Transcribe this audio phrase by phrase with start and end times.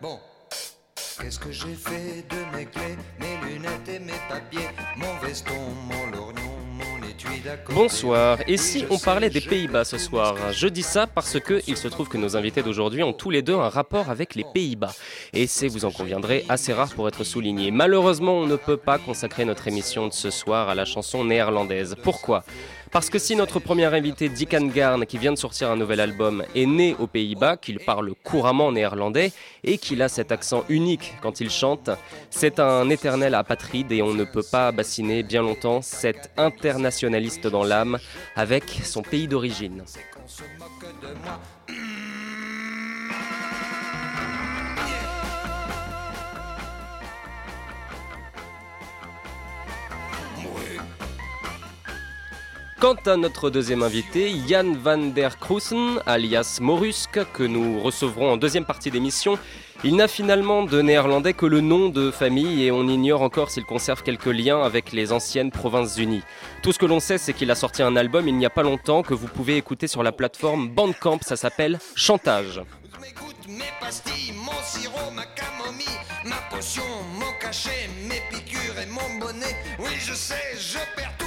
[0.00, 0.18] Bon.
[1.20, 5.54] Qu'est-ce que j'ai fait de mes clés, mes lunettes et mes papiers, mon veston,
[5.88, 7.74] mon lorgnon, mon étui d'accord.
[7.74, 11.76] Bonsoir, et si on parlait des Pays-Bas ce soir Je dis ça parce que il
[11.76, 14.92] se trouve que nos invités d'aujourd'hui ont tous les deux un rapport avec les Pays-Bas.
[15.32, 17.70] Et c'est, vous en conviendrez, assez rare pour être souligné.
[17.70, 21.94] Malheureusement, on ne peut pas consacrer notre émission de ce soir à la chanson néerlandaise.
[22.02, 22.44] Pourquoi?
[22.94, 26.44] Parce que si notre premier invité, Dick Garn, qui vient de sortir un nouvel album,
[26.54, 29.32] est né aux Pays-Bas, qu'il parle couramment néerlandais
[29.64, 31.90] et qu'il a cet accent unique quand il chante,
[32.30, 37.64] c'est un éternel apatride et on ne peut pas bassiner bien longtemps cet internationaliste dans
[37.64, 37.98] l'âme
[38.36, 39.82] avec son pays d'origine.
[52.80, 58.36] Quant à notre deuxième invité, Jan van der Kruisen, alias Morusk, que nous recevrons en
[58.36, 59.38] deuxième partie d'émission,
[59.84, 63.64] il n'a finalement de néerlandais que le nom de famille et on ignore encore s'il
[63.64, 66.22] conserve quelques liens avec les anciennes provinces unies.
[66.62, 68.62] Tout ce que l'on sait, c'est qu'il a sorti un album il n'y a pas
[68.62, 72.60] longtemps que vous pouvez écouter sur la plateforme Bandcamp, ça s'appelle Chantage.
[79.78, 81.23] Oui, je sais, je perds tout,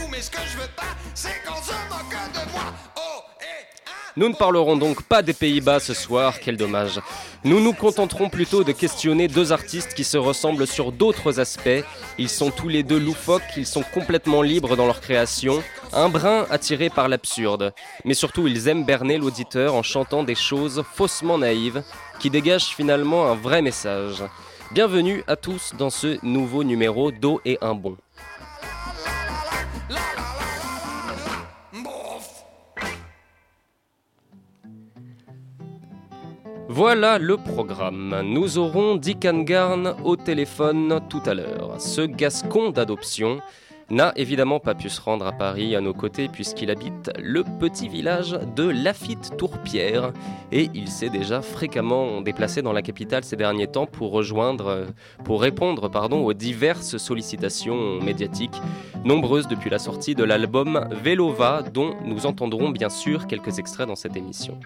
[2.95, 3.21] Oh,
[4.15, 6.99] nous ne parlerons donc pas des Pays-Bas ce soir, quel dommage.
[7.43, 11.83] Nous nous contenterons plutôt de questionner deux artistes qui se ressemblent sur d'autres aspects.
[12.17, 15.61] Ils sont tous les deux loufoques, ils sont complètement libres dans leur création,
[15.93, 17.71] un brin attiré par l'absurde.
[18.03, 21.83] Mais surtout, ils aiment berner l'auditeur en chantant des choses faussement naïves
[22.19, 24.23] qui dégagent finalement un vrai message.
[24.71, 27.97] Bienvenue à tous dans ce nouveau numéro d'eau et un bon.
[36.69, 38.21] Voilà le programme.
[38.23, 41.79] Nous aurons Dick Angarn au téléphone tout à l'heure.
[41.79, 43.39] Ce gascon d'adoption
[43.89, 47.87] n'a évidemment pas pu se rendre à Paris à nos côtés puisqu'il habite le petit
[47.87, 50.11] village de Lafitte-Tourpierre
[50.51, 54.85] et il s'est déjà fréquemment déplacé dans la capitale ces derniers temps pour rejoindre,
[55.23, 58.61] pour répondre aux diverses sollicitations médiatiques,
[59.05, 63.95] nombreuses depuis la sortie de l'album Velova dont nous entendrons bien sûr quelques extraits dans
[63.95, 64.59] cette émission.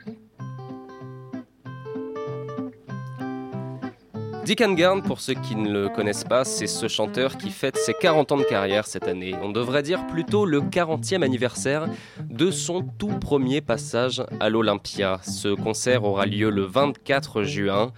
[4.44, 7.94] Dick Angarn, pour ceux qui ne le connaissent pas, c'est ce chanteur qui fête ses
[7.94, 9.36] 40 ans de carrière cette année.
[9.44, 11.88] On devrait dire plutôt le 40e anniversaire
[12.28, 15.20] de son tout premier passage à l'Olympia.
[15.24, 17.92] Ce concert aura lieu le 24 juin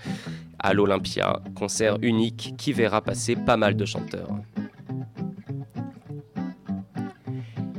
[0.59, 4.29] à l'Olympia, concert unique qui verra passer pas mal de chanteurs.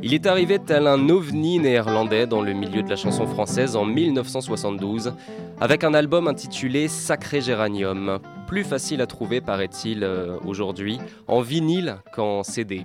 [0.06, 3.86] Il est arrivé tel un ovni néerlandais dans le milieu de la chanson française en
[3.86, 5.14] 1972
[5.60, 11.96] avec un album intitulé Sacré Géranium, plus facile à trouver paraît-il euh, aujourd'hui en vinyle
[12.12, 12.84] qu'en CD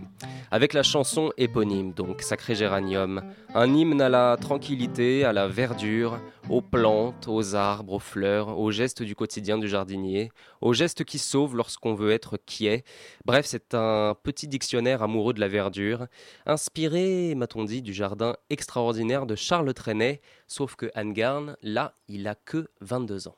[0.51, 3.21] avec la chanson éponyme, donc Sacré Géranium,
[3.53, 6.19] un hymne à la tranquillité, à la verdure,
[6.49, 10.31] aux plantes, aux arbres, aux fleurs, aux gestes du quotidien du jardinier,
[10.61, 12.83] aux gestes qui sauvent lorsqu'on veut être quiet.
[13.25, 16.07] Bref, c'est un petit dictionnaire amoureux de la verdure,
[16.47, 22.35] inspiré, m'a-t-on dit, du jardin extraordinaire de Charles Trenet, sauf que Anne là, il a
[22.35, 23.37] que 22 ans.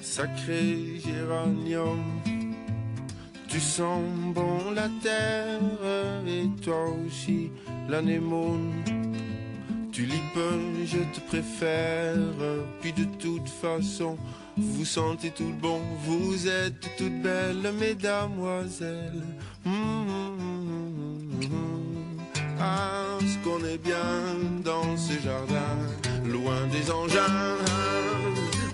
[0.00, 2.02] Sacré géranium
[3.56, 4.02] tu sens
[4.34, 5.60] bon la terre
[6.26, 7.50] et toi aussi
[7.88, 8.84] l'anémone.
[9.90, 10.38] Tulipe,
[10.84, 12.18] je te préfère.
[12.82, 14.18] Puis de toute façon,
[14.58, 15.80] vous sentez tout bon.
[16.04, 19.24] Vous êtes toutes belles, mesdamoiselles.
[19.64, 19.70] Mmh,
[21.44, 21.95] ah,
[22.58, 25.76] ce qu'on est bien dans ce jardin,
[26.24, 27.56] loin des engins.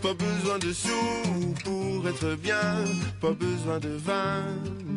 [0.00, 2.84] Pas besoin de sous pour être bien,
[3.20, 4.44] pas besoin de vin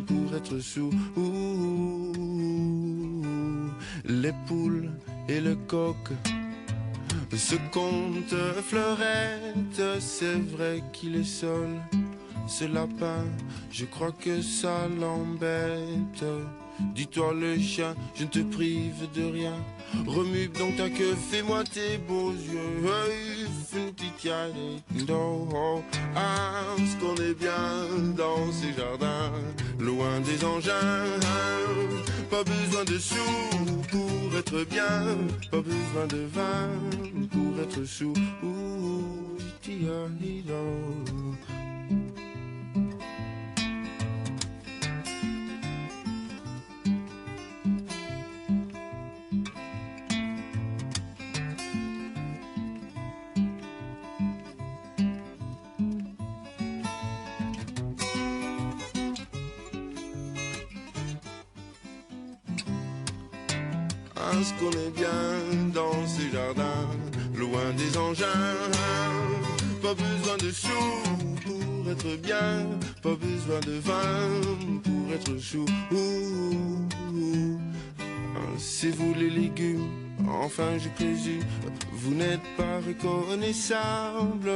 [0.08, 0.92] pour être sous.
[4.06, 4.92] Les poules
[5.28, 6.12] et le coq
[7.38, 11.82] ce compte fleurette, c'est vrai qu'il est seul.
[12.48, 13.26] Ce lapin,
[13.72, 16.24] je crois que ça l'embête.
[16.80, 19.56] Dis-toi le chien, je ne te prive de rien.
[20.06, 22.90] Remue donc ta queue, fais-moi tes beaux yeux.
[26.16, 29.32] Ah, ce qu'on est bien dans ces jardins,
[29.80, 31.06] loin des engins.
[32.30, 33.18] Pas besoin de sous
[33.92, 35.18] pour être bien,
[35.52, 36.70] pas besoin de vin
[37.32, 38.14] pour être sous.
[39.68, 41.15] à
[64.44, 66.88] ce qu'on est bien dans ces jardins,
[67.36, 68.56] loin des engins.
[69.82, 71.04] Pas besoin de sous
[71.44, 72.66] pour être bien,
[73.02, 75.66] pas besoin de vin pour être chou.
[78.58, 79.90] C'est vous les légumes,
[80.28, 81.44] enfin je présume,
[81.94, 84.52] vous n'êtes pas reconnaissable.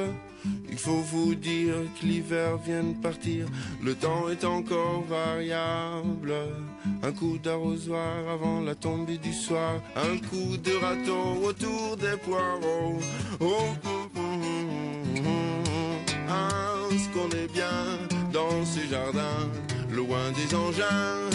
[0.82, 3.48] Faut vous dire que l'hiver vient de partir,
[3.84, 6.34] le temps est encore variable.
[7.04, 12.98] Un coup d'arrosoir avant la tombée du soir, un coup de râteau autour des poireaux.
[13.42, 13.46] Oh,
[13.86, 15.30] oh, oh,
[16.30, 18.00] ah, ce qu'on est bien
[18.32, 19.50] dans ces jardins,
[19.92, 21.30] loin des engins.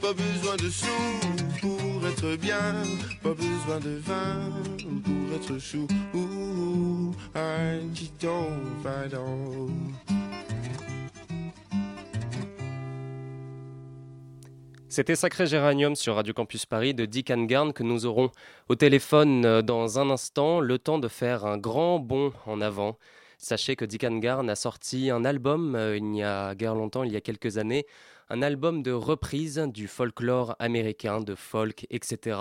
[0.00, 2.72] Pas besoin de sous pour être bien,
[3.22, 4.50] pas besoin de vin
[5.04, 5.86] pour être chou.
[14.88, 18.32] C'était Sacré Géranium sur Radio Campus Paris de Dick Garn que nous aurons
[18.68, 22.98] au téléphone euh, dans un instant, le temps de faire un grand bond en avant.
[23.38, 27.12] Sachez que Dick Garn a sorti un album euh, il n'y a guère longtemps, il
[27.12, 27.86] y a quelques années,
[28.30, 32.38] un album de reprise du folklore américain, de folk, etc.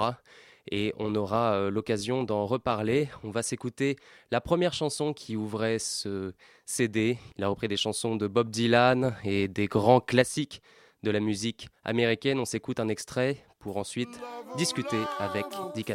[0.72, 3.10] Et on aura euh, l'occasion d'en reparler.
[3.24, 3.98] On va s'écouter
[4.32, 6.34] la première chanson qui ouvrait ce
[6.66, 7.18] CD.
[7.38, 10.62] Il a repris des chansons de Bob Dylan et des grands classiques
[11.04, 12.40] de la musique américaine.
[12.40, 14.20] On s'écoute un extrait pour ensuite
[14.58, 15.92] discuter avec Dick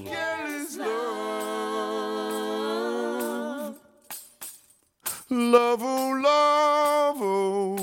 [5.31, 7.77] Love, oh, love, oh,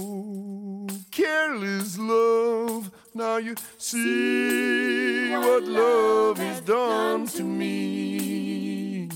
[1.97, 3.00] love.
[3.13, 9.09] Now you see what love has done to me.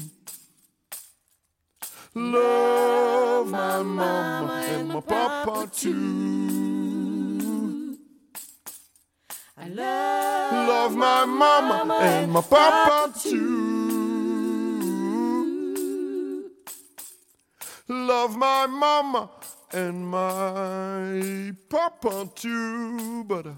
[2.13, 6.95] Love my mama and my papa too.
[9.57, 13.95] I love, love my mama and my papa too.
[17.87, 19.29] Love my mama
[19.71, 23.53] and my papa too, but I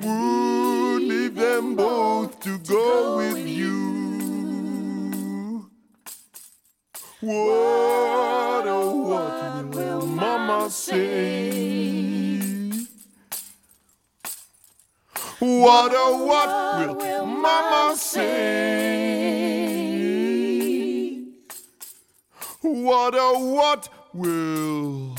[0.00, 3.78] would leave them both to go with you.
[7.20, 11.98] What oh what will mama say?
[15.40, 18.68] What oh what will mama say?
[22.60, 25.17] What a what will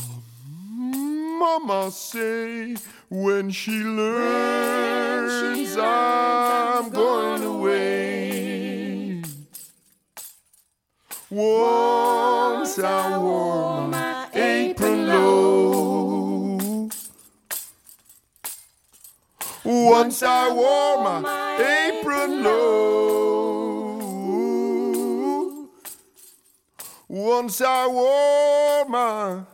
[1.49, 2.75] Mama say
[3.09, 9.23] when she learns, when she learns I'm going away?
[11.31, 16.89] Once I wore my apron low.
[19.65, 23.89] Once I wore my apron low.
[27.07, 29.45] Once I wore my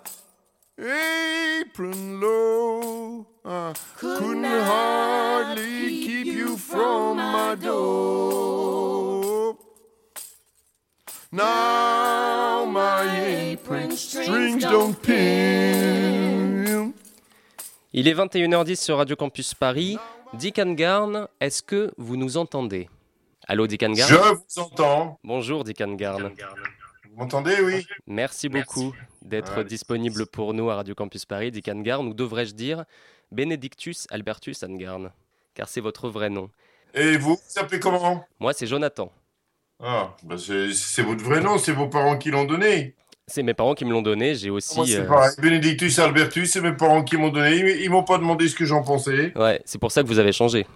[1.76, 9.58] apron low, I couldn't hardly keep you from my door.
[11.34, 16.94] Now my apron strings don't pin.
[17.92, 19.98] Il est 21h10 sur Radio Campus Paris.
[20.34, 22.90] Dick Garn, est-ce que vous nous entendez?
[23.48, 23.96] Allô Dick Garn?
[23.96, 25.20] Je vous entends.
[25.24, 26.32] Bonjour Dick Garn.
[27.16, 27.88] Vous m'entendez, oui?
[28.08, 32.84] Merci beaucoup d'être disponible pour nous à Radio Campus Paris, Dick Angarn, ou devrais-je dire
[33.32, 35.12] Benedictus Albertus Angarn,
[35.54, 36.50] car c'est votre vrai nom.
[36.94, 38.26] Et vous, vous appelez comment?
[38.38, 39.14] Moi, c'est Jonathan.
[39.82, 42.96] Ah, bah c'est votre vrai nom, c'est vos parents qui l'ont donné.
[43.28, 44.76] C'est mes parents qui me l'ont donné, j'ai aussi...
[44.76, 48.50] Moi, pareil, Benedictus Albertus, c'est mes parents qui m'ont donné, ils, ils m'ont pas demandé
[48.50, 49.32] ce que j'en pensais.
[49.38, 50.68] Ouais, c'est pour ça que vous avez changé.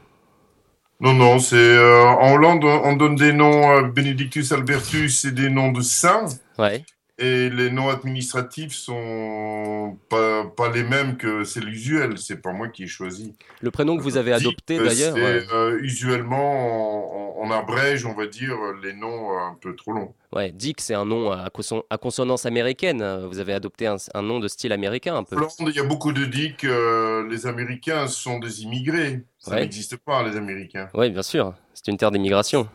[1.02, 5.50] Non, non, c'est euh, en Hollande, on donne des noms euh, Benedictus Albertus et des
[5.50, 6.26] noms de saints.
[6.58, 6.84] Ouais.
[7.20, 12.18] Et les noms administratifs sont pas, pas les mêmes que c'est l'usuel.
[12.18, 13.34] C'est pas moi qui ai choisi.
[13.60, 15.16] Le prénom que vous avez adopté d'ailleurs.
[15.18, 20.14] Euh, usuellement, on, abrège, on va dire, les noms un peu trop longs.
[20.32, 21.50] Ouais, Dick, c'est un nom à,
[21.90, 23.04] à, consonance américaine.
[23.30, 25.36] Vous avez adopté un, un, nom de style américain un peu.
[25.60, 26.64] il y a beaucoup de Dick.
[26.64, 29.24] les Américains sont des immigrés.
[29.40, 30.90] Ça n'existe pas, les Américains.
[30.94, 31.54] Oui, bien sûr.
[31.74, 32.70] C'est une terre d'immigration.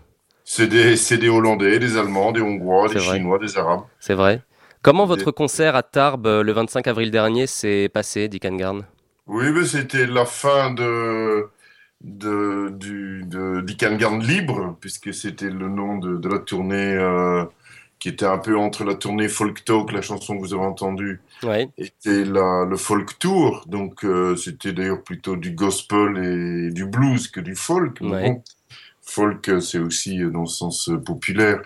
[0.44, 3.84] C'est des, des, Hollandais, des Allemands, des Hongrois, des Chinois, des Arabes.
[3.98, 4.42] C'est vrai.
[4.82, 8.84] Comment votre concert à Tarbes le 25 avril dernier s'est passé, Dick Garn?
[9.26, 11.48] Oui, mais c'était la fin de,
[12.02, 17.46] de, du, de Dick Garn libre, puisque c'était le nom de, de la tournée euh,
[17.98, 21.22] qui était un peu entre la tournée Folk Talk, la chanson que vous avez entendue,
[21.42, 21.70] ouais.
[21.78, 23.64] était la, le Folk Tour.
[23.66, 28.02] Donc euh, c'était d'ailleurs plutôt du gospel et du blues que du folk.
[28.02, 28.42] Ouais
[29.04, 31.62] folk, c'est aussi dans le sens populaire.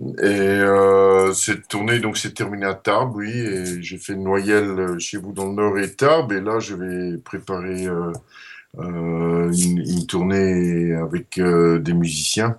[0.00, 5.18] Et euh, cette tournée, donc, s'est terminée à Tarbes, oui, et j'ai fait Noyelle chez
[5.18, 8.12] vous dans le Nord et Tarbes, et là, je vais préparer euh,
[8.78, 12.56] euh, une, une, tournée avec euh, des musiciens.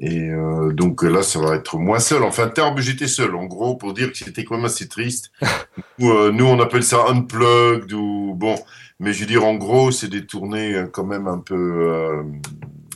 [0.00, 2.22] Et euh, donc là, ça va être moi seul.
[2.22, 5.30] Enfin, Tarbes, j'étais seul, en gros, pour dire que c'était quand même assez triste.
[5.98, 8.56] nous, nous, on appelle ça unplugged ou bon,
[9.00, 12.24] mais je veux dire, en gros, c'est des tournées quand même un peu,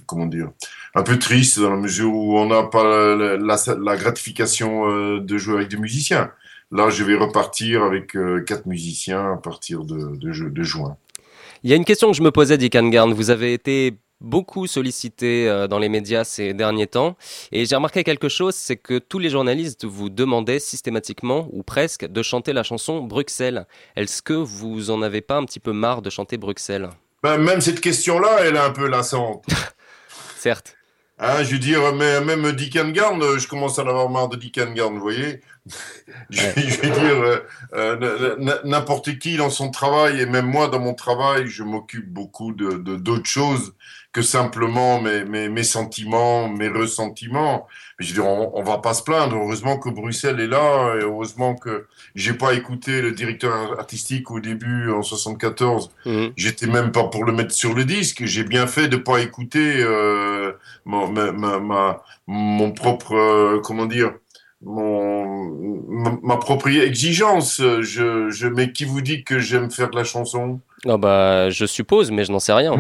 [0.07, 0.51] comment dire,
[0.95, 2.85] un peu triste dans la mesure où on n'a pas
[3.17, 6.31] la, la, la gratification euh, de jouer avec des musiciens.
[6.73, 10.97] Là, je vais repartir avec euh, quatre musiciens à partir de, de, de, juin.
[11.63, 13.13] Il y a une question que je me posais, Dick Garn.
[13.13, 17.17] Vous avez été beaucoup sollicité euh, dans les médias ces derniers temps.
[17.53, 22.07] Et j'ai remarqué quelque chose, c'est que tous les journalistes vous demandaient systématiquement, ou presque,
[22.07, 23.67] de chanter la chanson Bruxelles.
[23.95, 26.91] Est-ce que vous en avez pas un petit peu marre de chanter Bruxelles?
[27.23, 29.45] Ben, Même cette question-là, elle est un peu lassante.
[30.47, 30.76] Certes.
[31.19, 34.37] Hein, je veux dire, mais, même Dick Garn, je commence à en avoir marre de
[34.37, 35.41] Dick Garn, vous voyez.
[36.31, 37.38] je, je, veux dire, euh,
[37.75, 42.53] euh, n'importe qui dans son travail, et même moi dans mon travail, je m'occupe beaucoup
[42.53, 43.75] de d'autres choses
[44.17, 47.67] que simplement mes, mes, mes, sentiments, mes ressentiments.
[47.99, 49.37] Mais je veux dire, on, on, va pas se plaindre.
[49.37, 54.41] Heureusement que Bruxelles est là, et heureusement que j'ai pas écouté le directeur artistique au
[54.41, 55.91] début en 74.
[56.07, 56.29] Mmh.
[56.35, 58.25] J'étais même pas pour le mettre sur le disque.
[58.25, 60.53] J'ai bien fait de pas écouter euh,
[60.87, 64.15] mon, ma, ma, ma, mon propre, euh, comment dire,
[64.63, 65.51] mon,
[65.89, 67.61] ma, ma, propre exigence.
[67.61, 71.65] Je, je, mais qui vous dit que j'aime faire de la chanson Oh bah, je
[71.67, 72.77] suppose, mais je n'en sais rien.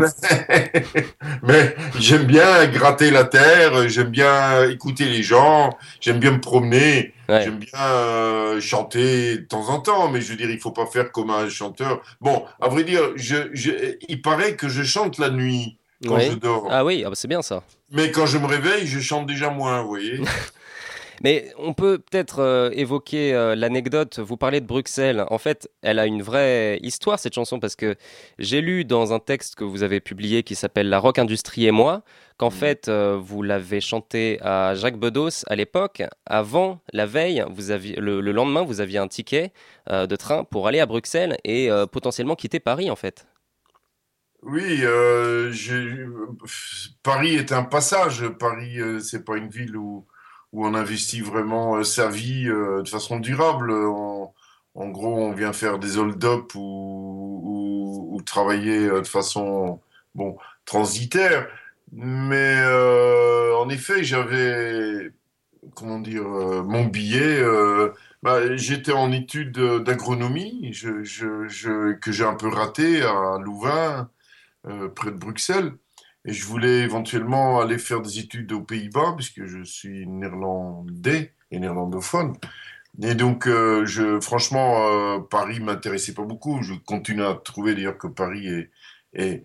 [1.42, 7.14] mais j'aime bien gratter la terre, j'aime bien écouter les gens, j'aime bien me promener,
[7.28, 7.42] ouais.
[7.42, 10.86] j'aime bien euh, chanter de temps en temps, mais je veux dire, il faut pas
[10.86, 12.00] faire comme un chanteur.
[12.20, 13.70] Bon, à vrai dire, je, je,
[14.08, 16.28] il paraît que je chante la nuit quand oui.
[16.30, 16.68] je dors.
[16.70, 17.62] Ah oui, ah bah c'est bien ça.
[17.90, 20.20] Mais quand je me réveille, je chante déjà moins, vous voyez.
[21.22, 24.18] Mais on peut peut-être euh, évoquer euh, l'anecdote.
[24.18, 25.24] Vous parlez de Bruxelles.
[25.28, 27.96] En fait, elle a une vraie histoire, cette chanson, parce que
[28.38, 31.70] j'ai lu dans un texte que vous avez publié qui s'appelle La rock industrie et
[31.70, 32.02] moi,
[32.38, 32.52] qu'en mmh.
[32.52, 36.02] fait, euh, vous l'avez chanté à Jacques Bedos à l'époque.
[36.26, 39.52] Avant, la veille, vous aviez, le, le lendemain, vous aviez un ticket
[39.88, 43.26] de train pour aller à Bruxelles et potentiellement quitter Paris, en fait.
[44.42, 44.82] Oui,
[47.04, 48.28] Paris est un passage.
[48.38, 50.06] Paris, c'est pas une ville où
[50.56, 53.70] où on investit vraiment euh, sa vie euh, de façon durable.
[53.70, 54.34] En,
[54.74, 59.80] en, gros, on vient faire des hold-up ou, travailler euh, de façon
[60.14, 61.46] bon, transitaire.
[61.92, 62.56] Mais
[63.54, 65.12] en effet, j'avais,
[65.74, 67.40] comment dire, mon billet.
[68.22, 74.10] Bah, J'étais en études d'agronomie que j'ai un peu raté à Louvain,
[74.96, 75.72] près de Bruxelles.
[76.26, 81.58] Et je voulais éventuellement aller faire des études aux Pays-Bas, puisque je suis néerlandais et
[81.60, 82.34] néerlandophone.
[83.02, 86.62] Et donc, euh, je, franchement, euh, Paris m'intéressait pas beaucoup.
[86.62, 88.70] Je continue à trouver d'ailleurs que Paris est,
[89.12, 89.42] est,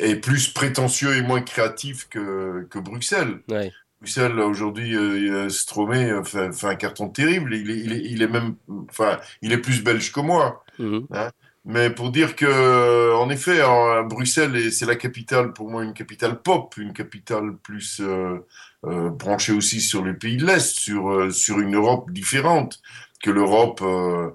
[0.00, 3.40] est, plus prétentieux et moins créatif que, que Bruxelles.
[3.48, 3.70] Ouais.
[4.00, 7.54] Bruxelles, aujourd'hui, euh, Stromé fait, fait, un carton terrible.
[7.54, 8.56] Il est, il est, il est même,
[8.90, 10.64] enfin, il est plus belge que moi.
[10.78, 10.84] Mmh.
[10.84, 11.06] -hmm.
[11.12, 11.30] hein
[11.64, 13.62] mais pour dire que, en effet,
[14.04, 18.38] Bruxelles, c'est la capitale, pour moi, une capitale pop, une capitale plus euh,
[18.86, 22.80] euh, branchée aussi sur les pays de l'Est, sur, euh, sur une Europe différente
[23.22, 24.30] que l'Europe euh,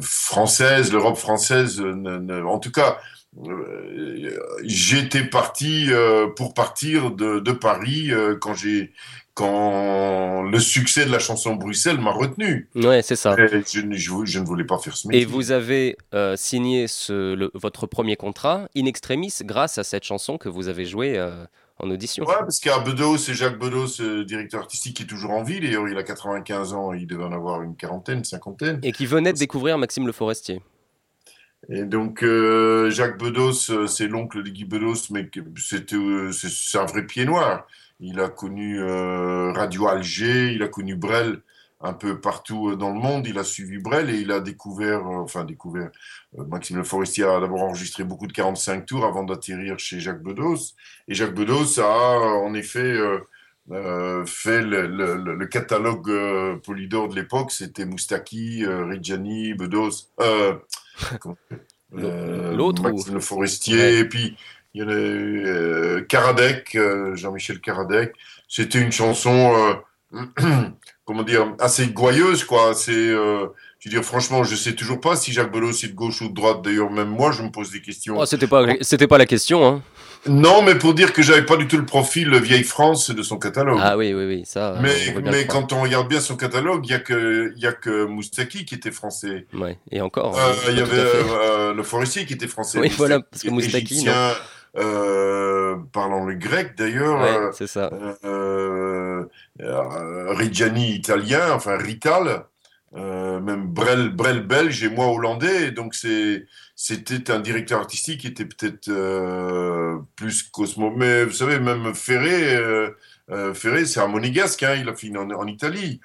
[0.00, 1.80] française, l'Europe française.
[1.80, 2.98] en tout cas,
[4.62, 5.88] j'étais parti
[6.36, 8.92] pour partir de, de Paris quand j'ai
[9.34, 12.68] quand le succès de la chanson Bruxelles m'a retenu.
[12.74, 13.36] Ouais, c'est ça.
[13.36, 15.22] Je, je, je, ne voulais pas faire ce métier.
[15.22, 20.04] Et vous avez euh, signé ce, le, votre premier contrat in extremis grâce à cette
[20.04, 21.44] chanson que vous avez jouée euh,
[21.78, 22.24] en audition.
[22.24, 25.60] Ouais, parce a Bedos, c'est Jacques Bedos, euh, directeur artistique, qui est toujours en vie.
[25.60, 28.80] D'ailleurs, il a 95 ans, il devait en avoir une quarantaine, cinquantaine.
[28.82, 30.60] Et qui venait de découvrir Maxime Le Forestier.
[31.68, 32.24] Et donc,
[32.88, 37.66] Jacques Bedos, c'est l'oncle de Guy Bedos, mais c'est un vrai pied noir.
[38.00, 41.42] Il a connu euh, Radio Alger, il a connu Brel
[41.80, 43.26] un peu partout dans le monde.
[43.26, 45.90] Il a suivi Brel et il a découvert, euh, enfin découvert,
[46.38, 50.22] euh, Maxime Le Forestier a d'abord enregistré beaucoup de 45 tours avant d'atterrir chez Jacques
[50.22, 50.74] Bedos.
[51.08, 52.98] Et Jacques Bedos a en effet
[53.70, 57.50] euh, fait le, le, le catalogue euh, Polydor de l'époque.
[57.50, 60.08] C'était Moustaki, Reggiani, Bedos.
[61.92, 63.76] L'autre Maxime Le Forestier.
[63.76, 63.98] Ouais.
[63.98, 64.36] Et puis
[64.74, 68.12] il y a euh, Karadec, euh, Jean-Michel Karadec.
[68.48, 69.52] C'était une chanson,
[70.14, 70.20] euh,
[71.04, 72.74] comment dire, assez gouailleuse, quoi.
[72.74, 76.22] C'est, je veux dire, franchement, je sais toujours pas si Jacques Belos est de gauche
[76.22, 76.62] ou de droite.
[76.62, 78.16] D'ailleurs, même moi, je me pose des questions.
[78.18, 79.82] Oh, c'était pas, c'était pas la question, hein.
[80.26, 83.38] Non, mais pour dire que j'avais pas du tout le profil vieille France de son
[83.38, 83.80] catalogue.
[83.82, 84.76] Ah oui, oui, oui, ça.
[84.82, 87.72] mais mais quand on regarde bien son catalogue, il y a que il y a
[87.72, 89.46] que Moustaki qui était français.
[89.54, 90.38] Ouais, et encore.
[90.38, 92.78] Euh, il y avait euh, le Forestier qui était français.
[92.78, 94.06] Oui, voilà, parce que Moustaki.
[94.74, 97.20] Parlant le grec d'ailleurs.
[97.20, 97.90] Ouais, c'est ça.
[99.58, 102.44] Reggiani italien, enfin Rital.
[102.94, 106.46] même Brel, Brel belge et moi hollandais, donc c'est
[106.82, 110.90] c'était un directeur artistique qui était peut-être euh, plus cosmo.
[110.90, 112.88] Mais vous savez, même Ferré, euh,
[113.30, 116.00] euh, Ferré c'est un monégasque, hein, il a fini en, Italie.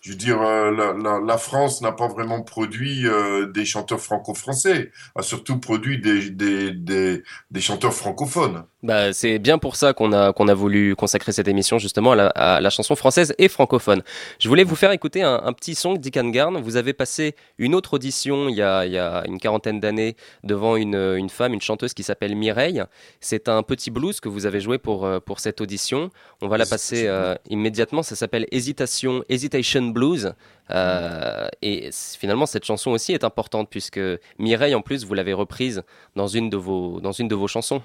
[0.00, 3.04] Je veux dire, la, France n'a pas vraiment produit
[3.52, 8.64] des chanteurs franco-français, a surtout produit des, des chanteurs francophones.
[8.82, 12.60] Bah, c'est bien pour ça qu'on a, qu'on a voulu consacrer cette émission justement à
[12.60, 14.02] la, chanson française et francophone.
[14.38, 16.56] Je voulais vous faire écouter un, petit son de Dick Garn.
[16.56, 20.16] Vous avez passé une autre audition il y a, il y a une quarantaine d'années
[20.44, 22.82] devant une, une, femme, une chanteuse qui s'appelle Mireille.
[23.20, 26.10] C'est un petit blues que vous avez joué pour, euh, pour cette audition.
[26.40, 28.02] On va la passer euh, immédiatement.
[28.02, 30.32] Ça s'appelle Hésitation, Hesitation Blues.
[30.70, 34.00] Euh, et finalement, cette chanson aussi est importante puisque
[34.38, 35.82] Mireille, en plus, vous l'avez reprise
[36.16, 37.82] dans une de vos, dans une de vos chansons.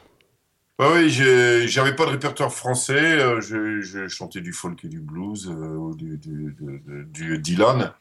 [0.78, 2.94] Bah oui, j'avais pas de répertoire français.
[2.94, 7.94] Euh, je, chantais du folk et du blues, euh, du, du, Dylan.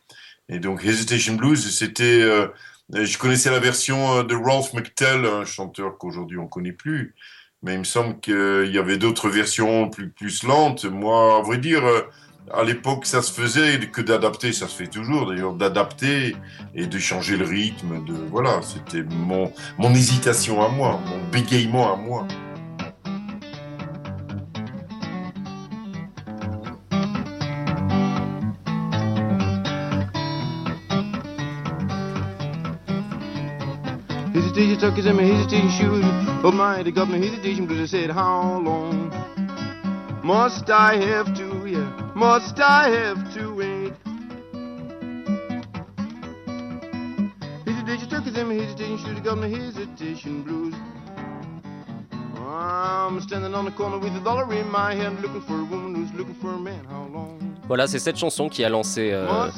[0.49, 2.21] Et donc Hesitation Blues, c'était.
[2.21, 2.49] Euh,
[2.93, 7.15] je connaissais la version de Ralph McTell, un chanteur qu'aujourd'hui on connaît plus.
[7.63, 10.85] Mais il me semble qu'il y avait d'autres versions plus, plus lentes.
[10.85, 11.85] Moi, à vrai dire,
[12.53, 16.37] à l'époque, ça se faisait que d'adapter, ça se fait toujours d'ailleurs, d'adapter
[16.75, 18.05] et de changer le rythme.
[18.05, 22.27] De voilà, c'était mon mon hésitation à moi, mon bégayement à moi.
[34.85, 35.25] In my
[35.71, 36.05] shoes.
[36.45, 37.95] Oh my, they got my hesitation blues.
[37.95, 39.09] I said, how long
[40.23, 43.95] must I have to, yeah, must I have to wait?
[47.65, 49.21] Hesitation tuck his in my hesitation shoes.
[49.21, 50.75] Got hesitation blues.
[52.47, 55.95] I'm standing on the corner with a dollar in my hand, looking for a woman
[55.95, 56.85] who's looking for a man.
[56.85, 57.41] How long?
[57.67, 59.49] Voilà, c'est cette chanson qui a lancé euh,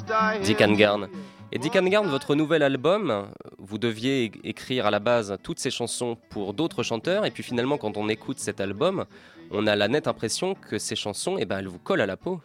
[0.45, 1.09] Dick Garn.
[1.53, 3.29] Et Dick votre nouvel album,
[3.59, 7.79] vous deviez écrire à la base toutes ces chansons pour d'autres chanteurs, et puis finalement,
[7.79, 9.05] quand on écoute cet album,
[9.53, 12.17] on a la nette impression que ces chansons, eh ben, elles vous collent à la
[12.17, 12.41] peau.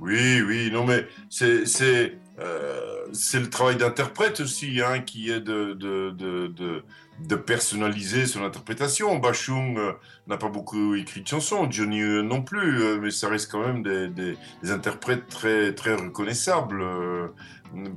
[0.00, 2.18] Oui, oui, non, mais c'est
[3.12, 6.82] c'est euh, le travail d'interprète aussi, hein, qui est de,
[7.46, 9.16] personnaliser son interprétation.
[9.18, 9.92] Bachung euh,
[10.26, 13.82] n'a pas beaucoup écrit de chansons, Johnny non plus, euh, mais ça reste quand même
[13.82, 14.36] des,
[14.70, 16.84] interprètes très, très reconnaissables.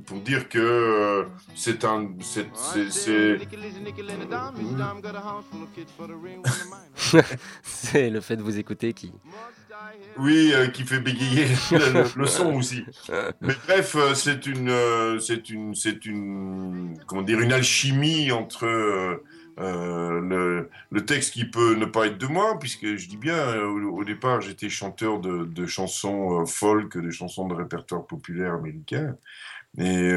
[0.06, 2.08] pour dire que c'est un.
[7.62, 9.12] C'est le fait de vous écouter qui.
[10.18, 11.46] Oui, qui fait bégayer
[12.16, 12.84] le, son aussi.
[13.40, 19.20] Mais bref, c'est une, c'est une, c'est une, comment dire, une alchimie entre
[19.60, 23.66] euh, le, texte qui peut ne pas être de moi, puisque je dis bien, euh,
[23.66, 29.16] au, départ, j'étais chanteur de, chansons euh, folk, de chansons de répertoire populaire américain.
[29.78, 30.10] Et,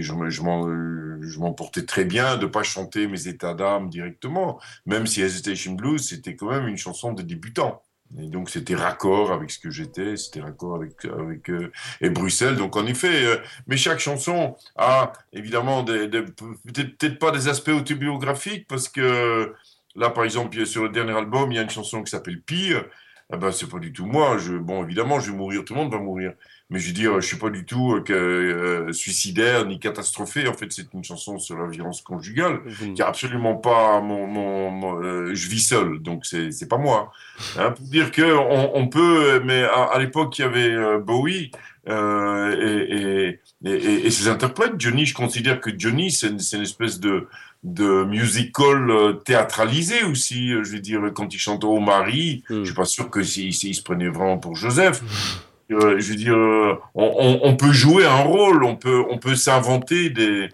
[0.00, 5.74] je m'en portais très bien de pas chanter mes états d'âme directement, même si Hesitation
[5.74, 7.82] Blues, c'était quand même une chanson de débutant.
[8.18, 11.70] Et donc c'était raccord avec ce que j'étais, c'était raccord avec avec euh,
[12.00, 12.56] et Bruxelles.
[12.56, 13.36] Donc en effet, euh,
[13.68, 19.54] mais chaque chanson a évidemment des, peut-être pas des aspects autobiographiques parce que
[19.94, 22.84] là par exemple sur le dernier album il y a une chanson qui s'appelle Pire.
[23.32, 24.38] Ah ben c'est pas du tout moi.
[24.38, 26.32] Je, bon évidemment je vais mourir, tout le monde va mourir.
[26.70, 30.46] Mais je veux dire, je suis pas du tout euh, euh, suicidaire ni catastrophé.
[30.46, 32.60] En fait, c'est une chanson sur la violence conjugale
[32.94, 37.12] qui a absolument pas mon, mon, euh, je vis seul, donc c'est c'est pas moi.
[37.58, 41.50] Hein, pour dire que on, on peut, mais à, l'époque il y avait Bowie
[41.88, 44.74] et, et, et, et, ses interprètes.
[44.78, 47.26] Johnny, je considère que Johnny c'est une, une espèce de
[47.62, 50.50] de musical théâtralisé aussi.
[50.50, 52.60] Je veux dire, quand il chante au mari, mm.
[52.60, 55.02] je suis pas sûr que il, se prenait vraiment pour Joseph.
[55.70, 60.10] Euh, je veux dire, euh, on, peut jouer un rôle, on peut, on peut s'inventer
[60.10, 60.48] des,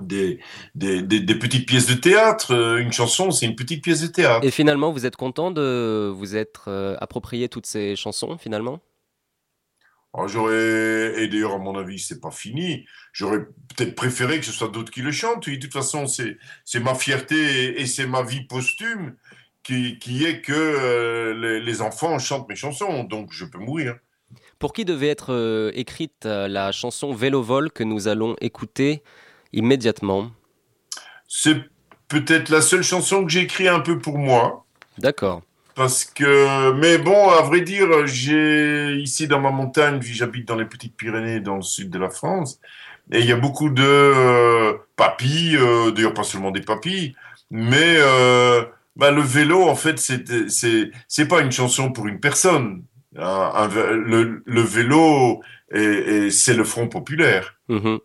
[0.00, 0.40] des,
[0.74, 2.52] des, des, petites pièces de théâtre.
[2.52, 4.44] Euh, une chanson, c'est une petite pièce de théâtre.
[4.44, 8.80] Et finalement, vous êtes content de vous être approprié toutes ces chansons, finalement?
[10.26, 12.86] J'aurais, et d'ailleurs, à mon avis, c'est pas fini.
[13.12, 15.48] J'aurais peut-être préféré que ce soit d'autres qui le chantent.
[15.48, 19.16] de toute façon, c'est, c'est ma fierté et, c'est ma vie posthume
[19.64, 23.02] qui, qui est que les, les enfants chantent mes chansons.
[23.02, 23.96] Donc, je peux mourir.
[24.64, 29.02] Pour qui devait être euh, écrite euh, la chanson Vélo Vol que nous allons écouter
[29.52, 30.30] immédiatement?
[31.28, 31.56] C'est
[32.08, 34.64] peut-être la seule chanson que j'ai écrite un peu pour moi.
[34.96, 35.42] D'accord.
[35.74, 40.64] Parce que, mais bon, à vrai dire, j'ai ici dans ma montagne, j'habite dans les
[40.64, 42.58] Petites Pyrénées, dans le sud de la France,
[43.12, 47.14] et il y a beaucoup de euh, papis, euh, d'ailleurs pas seulement des papis,
[47.50, 48.64] mais euh,
[48.96, 52.82] bah, le vélo, en fait, c'est pas une chanson pour une personne.
[53.16, 55.40] Un- un- le, le vélo,
[55.72, 57.58] et, et c'est le Front populaire.
[57.68, 57.98] Mhm.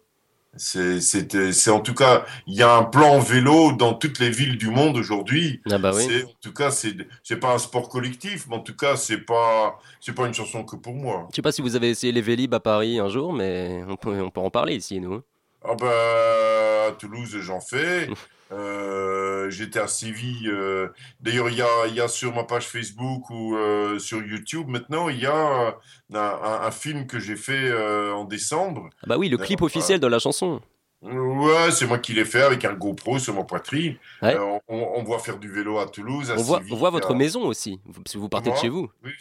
[0.57, 4.69] C'est en tout cas, il y a un plan vélo dans toutes les villes du
[4.69, 5.61] monde aujourd'hui.
[5.71, 6.23] Ah bah oui.
[6.25, 9.79] En tout cas, c'est c'est pas un sport collectif, mais en tout cas, c'est pas
[10.01, 11.27] c'est pas une chanson que pour moi.
[11.31, 13.95] Je sais pas si vous avez essayé les Vélib à Paris un jour, mais on
[13.95, 15.21] peut, on peut en parler ici, nous.
[15.63, 18.09] Ah bah, à Toulouse, j'en fais.
[18.51, 20.47] Euh, J'étais à Séville.
[20.49, 20.89] euh,
[21.21, 25.09] D'ailleurs, il y a, y a sur ma page Facebook ou euh, sur YouTube maintenant,
[25.09, 25.73] il y a un,
[26.15, 27.71] un- un film que j'ai fait
[28.11, 28.89] en décembre.
[29.01, 30.61] Ah bah oui, le clip officiel de la chanson.
[31.01, 33.95] Ouais, c'est moi qui l'ai fait avec un GoPro sur ma poitrine.
[34.21, 34.35] Ouais.
[34.35, 36.29] Euh, on, on voit faire du vélo à Toulouse.
[36.29, 37.79] À On voit, Séville, on voit votre à- maison aussi,
[38.11, 38.89] que vous partez de chez vous.
[39.03, 39.11] Oui,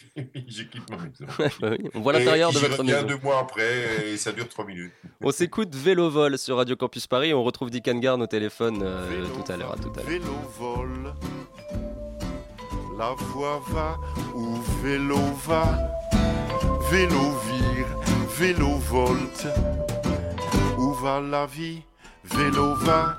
[0.49, 1.27] j'équipe ma maison.
[1.61, 3.07] Bah On voit l'intérieur de votre maison.
[3.07, 4.93] deux mois après et ça dure trois minutes.
[5.23, 7.33] On s'écoute Vélo Vol sur Radio Campus Paris.
[7.33, 9.77] On retrouve Dick Garn au téléphone euh, Vélo tout à l'heure.
[10.05, 11.15] Vélo vole,
[12.99, 13.97] la voix va
[14.35, 15.79] où vélo va,
[16.91, 17.87] vélo vire,
[18.37, 19.47] vélo volte,
[21.01, 21.83] va la vie,
[22.25, 23.17] vélo va.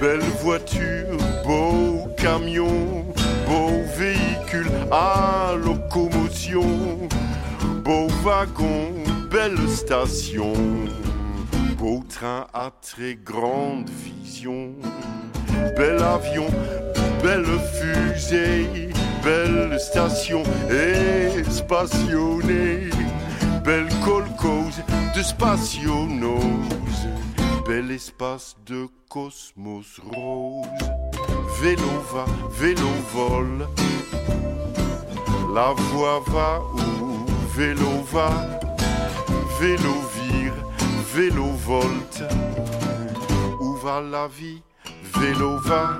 [0.00, 3.04] Belle voiture, beau camion,
[3.46, 7.08] beau véhicule à locomotion,
[7.84, 8.92] beau wagon,
[9.30, 10.54] belle station,
[11.78, 14.74] beau train à très grande vision,
[15.76, 16.48] bel avion,
[17.22, 18.90] belle fusée,
[19.24, 22.90] belle station espationnée,
[23.64, 24.82] belle colcose
[25.14, 27.08] de spationose,
[27.66, 30.68] bel espace de cosmos rose.
[31.60, 32.24] Vélo va,
[32.58, 33.66] vélo vole,
[35.54, 37.26] la voix va où?
[37.54, 38.30] Vélo va,
[39.60, 40.54] vélo vire,
[41.14, 42.24] vélo volte,
[43.60, 44.62] où va la vie,
[45.18, 45.98] vélo va.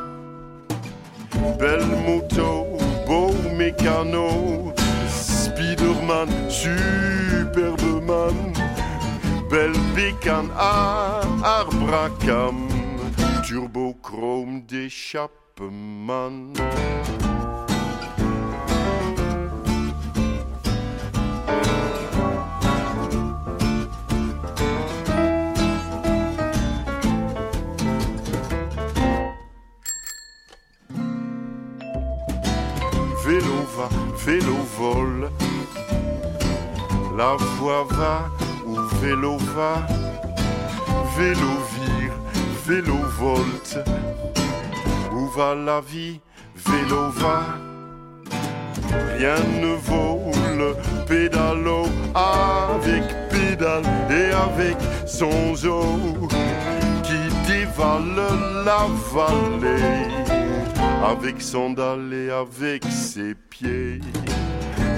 [1.58, 2.66] Belle moto,
[3.06, 4.72] beau mécano,
[5.08, 8.52] Spiderman, Superman,
[9.94, 12.68] bécane à arbre à cam,
[13.44, 16.30] turbo chrome d'échappement.
[33.26, 33.88] Vélo va,
[34.24, 35.30] vélo vole,
[37.16, 38.41] la voix va
[39.02, 39.84] vélo va,
[41.18, 42.14] vélo vire,
[42.66, 43.78] vélo volte,
[45.12, 46.20] où va la vie,
[46.54, 47.42] vélo va.
[49.16, 56.28] Rien ne vaut le pédalo avec pédale et avec son zoo
[57.02, 58.22] qui dévale
[58.64, 60.12] la vallée
[61.04, 64.00] avec sandales et avec ses pieds.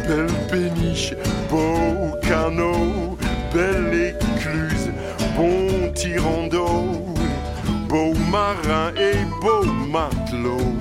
[0.06, 1.14] Belle péniche,
[1.50, 3.13] beau canot,
[3.54, 4.90] belle écluse,
[5.36, 7.14] bon tirant d'eau,
[7.88, 10.72] beau marin et beau matelot,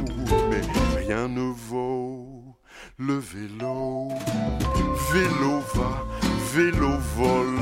[0.49, 0.61] mais
[0.97, 2.57] rien ne vaut
[2.97, 4.09] le vélo.
[5.13, 6.03] Vélo va,
[6.53, 7.59] vélo vole,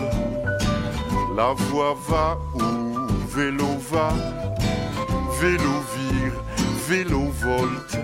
[1.35, 2.91] la voix va où
[3.35, 4.13] vélo va,
[5.41, 6.33] vélo vire,
[6.87, 7.97] vélo volte,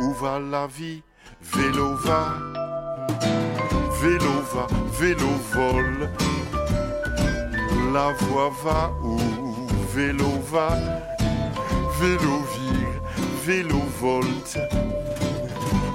[0.00, 1.02] où va la vie,
[1.42, 2.38] vélo va,
[4.00, 4.66] vélo va,
[4.98, 6.10] vélo vole,
[7.92, 9.18] la voix va où?
[9.94, 10.68] Vélo va,
[11.98, 13.02] vélo vire,
[13.44, 14.58] vélo volte,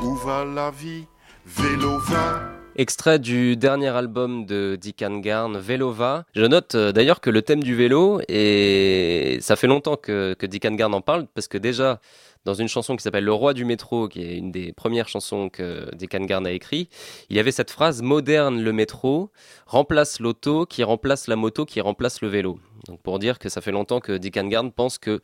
[0.04, 1.06] où va la vie,
[1.46, 2.42] vélo va.
[2.76, 6.24] Extrait du dernier album de Dick Garn, Velova.
[6.34, 10.46] Je note euh, d'ailleurs que le thème du vélo, et ça fait longtemps que, que
[10.46, 12.00] Dick Garn en parle, parce que déjà,
[12.46, 15.50] dans une chanson qui s'appelle Le Roi du métro, qui est une des premières chansons
[15.50, 16.90] que Dick Garn a écrit,
[17.30, 19.32] il y avait cette phrase Moderne le métro,
[19.66, 22.60] remplace l'auto, qui remplace la moto, qui remplace le vélo.
[22.88, 25.22] Donc pour dire que ça fait longtemps que Dick Garn pense que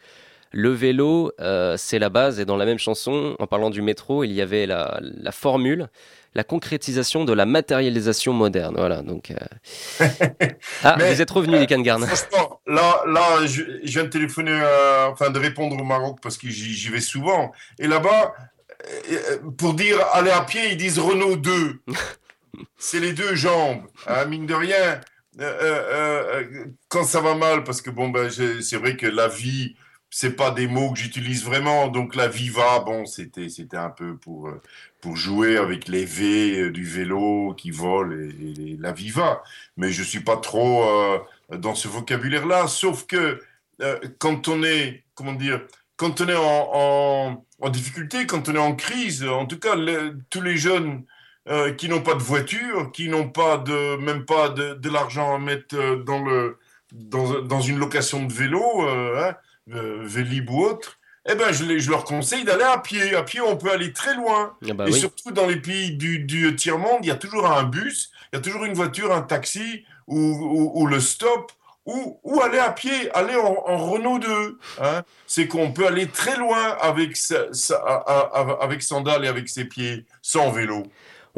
[0.51, 4.23] le vélo, euh, c'est la base, et dans la même chanson, en parlant du métro,
[4.23, 5.89] il y avait la, la formule
[6.35, 8.75] la concrétisation de la matérialisation moderne.
[8.77, 9.31] Voilà, donc.
[9.31, 10.05] euh,
[10.83, 12.05] Ah, Mais, vous êtes revenu, Dick Garn.
[12.05, 16.37] Franchement, là, là je, je viens de téléphoner, euh, enfin de répondre au Maroc parce
[16.37, 17.51] que j'y vais souvent.
[17.79, 18.35] Et là-bas,
[19.11, 21.81] euh, pour dire aller à pied, ils disent Renault 2.
[22.77, 25.01] C'est les deux jambes, hein, mine de rien.
[25.39, 29.27] Euh, euh, euh, quand ça va mal, parce que bon, ben, c'est vrai que la
[29.27, 29.75] vie,
[30.09, 31.87] c'est pas des mots que j'utilise vraiment.
[31.87, 34.61] Donc la viva, bon, c'était c'était un peu pour euh,
[35.01, 39.43] pour jouer avec les V euh, du vélo qui vole et, la viva.
[39.75, 41.19] Mais je suis pas trop euh,
[41.57, 42.67] dans ce vocabulaire-là.
[42.67, 43.41] Sauf que
[44.17, 45.61] quand on est comment dire,
[45.97, 49.75] quand on est en, en, difficulté, quand on est en crise, en tout cas
[50.29, 51.03] tous les jeunes
[51.77, 55.39] qui n'ont pas de voiture, qui n'ont pas de même pas de, de l'argent à
[55.39, 56.57] mettre dans le
[56.91, 59.35] dans, dans, une location de vélo, hein,
[59.73, 60.99] euh, Vélib ou autre,
[61.29, 63.15] eh ben, je, je, leur conseille d'aller à pied.
[63.15, 64.55] À pied, on peut aller très loin.
[64.69, 67.63] Ah bah et surtout dans les pays du, du tiers-monde, il y a toujours un
[67.63, 71.51] bus, il y a toujours une voiture, un taxi ou, ou, le stop.
[71.85, 74.59] Ou, ou, aller à pied, aller en, Renault 2.
[74.81, 75.03] Hein.
[75.25, 77.45] C'est qu'on peut aller très loin avec, sa,
[78.59, 80.83] avec sandales et avec ses pieds, sans vélo.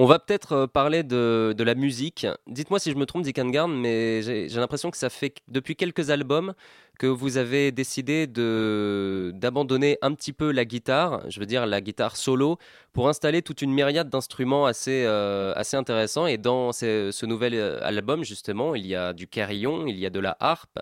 [0.01, 2.25] On va peut-être euh, parler de, de, la musique.
[2.47, 6.53] Dites-moi si je me trompe, Dick mais j'ai l'impression que ça fait depuis quelques albums
[6.99, 12.17] que vous avez décidé d'abandonner un petit peu la guitare, je veux dire la guitare
[12.17, 12.57] solo,
[12.91, 16.27] pour installer toute une myriade d'instruments assez, euh, assez intéressants.
[16.27, 20.09] Et dans ce, nouvel euh, album, justement, il y a du carillon, il y a
[20.09, 20.77] de la harpe,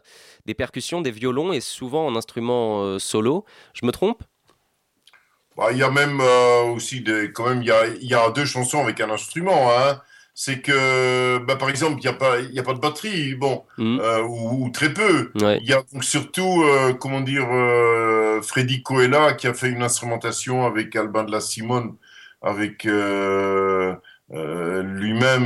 [0.47, 3.45] des percussions, des violons et souvent en instruments euh, solo.
[3.73, 4.23] Je me trompe?
[5.55, 6.19] Bah, Il y a même
[6.73, 9.71] aussi des, quand même, il y a, y a deux chansons avec un instrument.
[9.71, 10.01] Hein
[10.39, 13.99] c'est que, bah, par exemple, il n'y a, pas, a pas de batterie, bon, mm.
[13.99, 15.31] euh, ou, très peu.
[15.33, 19.81] Il y a donc surtout, euh, comment dire, euh, Freddy Coella qui a fait une
[19.81, 21.95] instrumentation avec Albin de la Simone,
[22.43, 23.73] avec lui-même,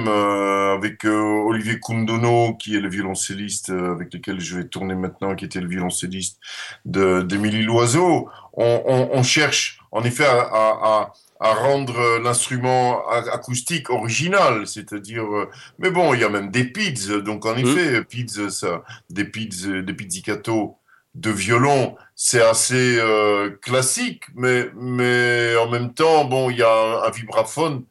[0.09, 5.61] avec Olivier Kundono, qui est le violoncelliste avec lequel je vais tourner maintenant, qui était
[5.61, 6.37] le violoncelliste
[6.83, 8.27] d'Émilie Loiseau.
[8.57, 15.23] On, cherche, en effet, à à rendre euh, l'instrument acoustique original, c'est-à-dire.
[15.23, 15.49] Euh,
[15.79, 17.59] mais bon, il y a même des pids, donc en mmh.
[17.59, 19.49] effet, pids, ça, des pids,
[19.83, 20.77] des pizzicato
[21.15, 27.03] de violon, c'est assez euh, classique, mais mais en même temps, bon, il y a
[27.05, 27.83] un, vibraphone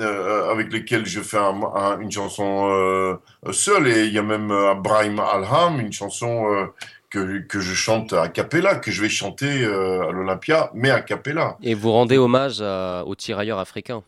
[0.00, 3.18] avec lequel je fais une chanson
[3.50, 4.48] seule, et il y a même
[4.80, 6.70] Brahim Alham, une chanson
[7.12, 11.58] que, je chante à cappella, que je vais chanter euh, à l'Olympia, mais à cappella.
[11.62, 14.02] Et vous rendez hommage aux tirailleurs africains.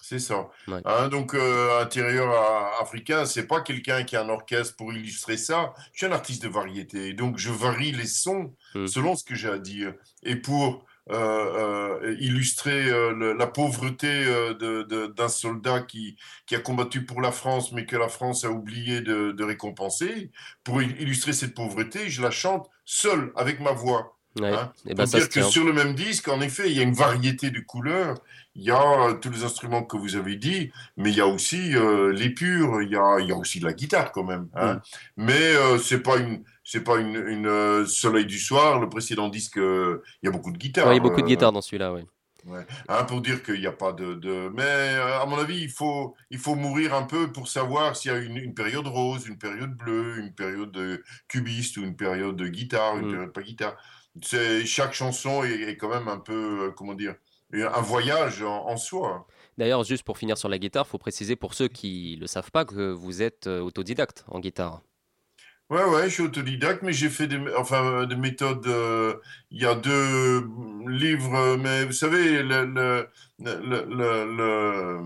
[0.00, 0.50] C'est ça.
[0.84, 2.34] Hein, donc, euh, un tirailleur
[2.80, 5.72] africain, c'est pas quelqu'un qui a un orchestre pour illustrer ça.
[5.92, 7.14] Je suis un artiste de variété.
[7.14, 8.86] Donc, je varie les sons hmm.
[8.86, 9.94] selon ce que j'ai à dire.
[10.22, 14.24] Et pour euh, euh, illustrer euh, la pauvreté
[15.16, 19.00] d'un soldat qui, qui a combattu pour la France, mais que la France a oublié
[19.00, 20.30] de, récompenser.
[20.64, 24.16] Pour illustrer cette pauvreté, je la chante seule, avec ma voix.
[24.40, 24.72] Hein.
[24.86, 27.50] Et ben dire que sur le même disque, en effet, il y a une variété
[27.50, 28.16] de couleurs.
[28.54, 31.74] Il y a tous les instruments que vous avez dit, mais il y a aussi
[32.12, 34.48] les purs, il y a, il y a aussi la guitare quand même.
[34.54, 34.80] Hein.
[35.16, 38.80] Mais c'est pas une, c'est pas une, euh, Soleil du soir.
[38.80, 40.92] Le précédent disque, euh, il y a beaucoup de guitares.
[40.92, 42.02] il y a beaucoup de euh, guitares dans celui-là, oui.
[42.88, 46.38] Hein, pour dire qu'il n'y a pas de, Mais à mon avis, il faut, il
[46.38, 50.18] faut mourir un peu pour savoir s'il y a une, période rose, une période bleue,
[50.18, 53.12] une période de cubiste ou une période de guitare, une mm.
[53.12, 53.76] période pas guitare.
[54.20, 57.14] Chaque chanson est, quand même un peu, comment dire,
[57.52, 59.26] un voyage en, soi.
[59.58, 62.26] D'ailleurs, juste pour finir sur la guitare, il faut préciser pour ceux qui ne le
[62.26, 64.82] savent pas que vous êtes autodidacte en guitare.
[65.72, 68.66] Ouais, ouais, je suis autodidacte, mais j'ai fait des, enfin, des méthodes.
[68.66, 69.14] Euh,
[69.50, 70.46] il y a deux
[70.86, 75.00] livres, mais vous savez, le, le, le,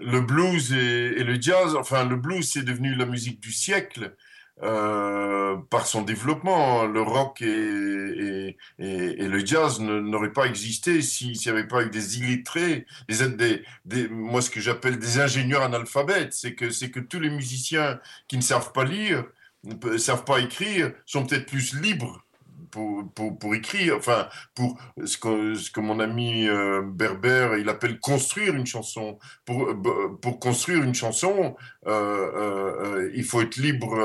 [0.00, 4.14] le, blues et, le jazz, enfin, le blues, c'est devenu la musique du siècle.
[4.62, 11.32] Euh, par son développement, le rock et, et, et, le jazz n'auraient pas existé s'il
[11.32, 15.62] n'y avait pas eu des illettrés, des, des, des moi ce que j'appelle des ingénieurs
[15.62, 19.24] analphabètes, c'est que c'est que tous les musiciens qui ne savent pas lire
[19.64, 22.22] ne savent pas écrire sont peut-être plus libres
[22.70, 27.98] pour, pour, écrire, enfin, pour ce que, ce que mon ami euh, Berber, il appelle
[28.00, 29.18] construire une chanson.
[29.44, 31.56] Pour, euh, pour construire une chanson,
[31.86, 33.96] euh, il faut être libre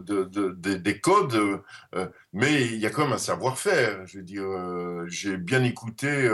[0.00, 1.62] de, des codes,
[2.32, 4.06] mais il y a quand même un savoir-faire.
[4.06, 4.44] Je veux dire,
[5.06, 6.28] j'ai bien écouté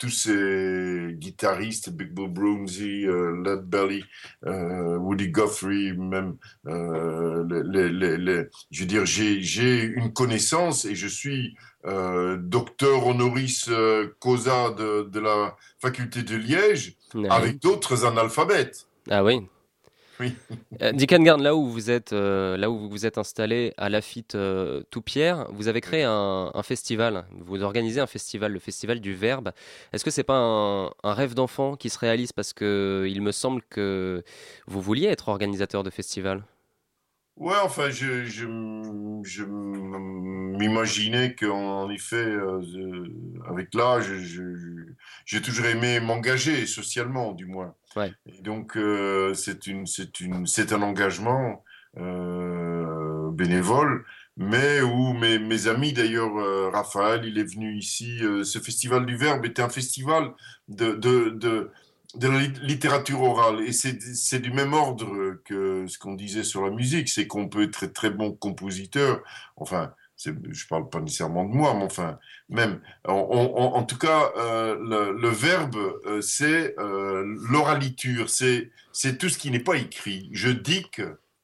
[0.00, 4.02] tous ces guitaristes, Big Bill Broomsey, euh, Led Belly,
[4.46, 6.36] euh, Woody Guthrie, même,
[6.66, 13.70] euh, les, les, je veux dire, j'ai une connaissance et je suis docteur honoris
[14.18, 16.96] causa de, de, la faculté de Liège
[17.30, 18.86] avec d'autres analphabètes.
[19.08, 19.46] Ah oui
[20.20, 20.34] oui.
[20.82, 24.82] Euh, là où vous êtes, euh, là où vous vous êtes installé à Lafitte euh,
[24.90, 27.26] Toupierre, vous avez créé un, festival.
[27.32, 29.52] Vous organisez un festival, le festival du Verbe.
[29.92, 33.62] Est-ce que c'est pas un, rêve d'enfant qui se réalise parce que il me semble
[33.68, 34.22] que
[34.66, 36.44] vous vouliez être organisateur de festival?
[37.36, 38.46] Ouais, enfin, je, je,
[39.24, 42.60] je m'imaginais qu'en effet, euh,
[43.48, 44.12] avec l'âge,
[45.24, 47.74] j'ai toujours aimé m'engager socialement, du moins.
[48.26, 51.64] Et donc, euh, c'est un engagement
[51.98, 54.04] euh, bénévole,
[54.36, 58.18] mais où mes, amis, d'ailleurs, euh, Raphaël, il est venu ici.
[58.44, 60.32] ce festival du Verbe était un festival
[60.68, 61.70] de, de, de,
[62.14, 63.60] de la lit- littérature orale.
[63.62, 67.48] Et c'est, c'est du même ordre que ce qu'on disait sur la musique, c'est qu'on
[67.48, 69.22] peut être très, très bon compositeur.
[69.56, 69.92] Enfin,
[70.24, 72.80] je parle pas nécessairement de moi, mais enfin, même.
[73.04, 78.70] En, tout cas, euh, le, le verbe, euh, c'est euh, l'oraliture, c'est,
[79.18, 80.28] tout ce qui n'est pas écrit.
[80.32, 80.86] Je je lis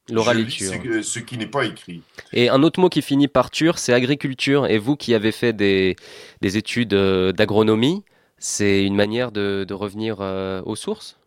[0.08, 0.72] L'oraliture.
[0.72, 2.02] ce, que- ce qui n'est pas écrit.
[2.32, 4.66] Et un autre mot qui finit par ture, c'est agriculture.
[4.66, 5.96] Et vous qui avez fait des,
[6.42, 8.04] des études euh, d'agronomie,
[8.38, 10.20] c'est une manière de, de revenir
[10.64, 11.18] aux sources?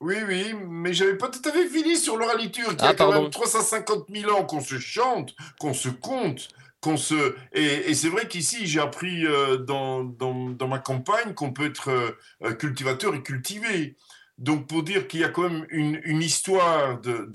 [0.00, 3.08] Oui, oui, mais j'avais pas tout à fait fini sur l'oraliture, qui Ah, a quand
[3.10, 3.22] pardon.
[3.22, 6.48] même 350 000 ans qu'on se chante, qu'on se compte,
[7.52, 12.10] Et, c'est vrai qu'ici, j'ai appris euh, dans ma campagne qu'on peut être euh,
[12.42, 13.96] euh, cultivateur et cultivé.
[14.38, 17.30] Donc, pour dire qu'il y a quand même une, histoire de,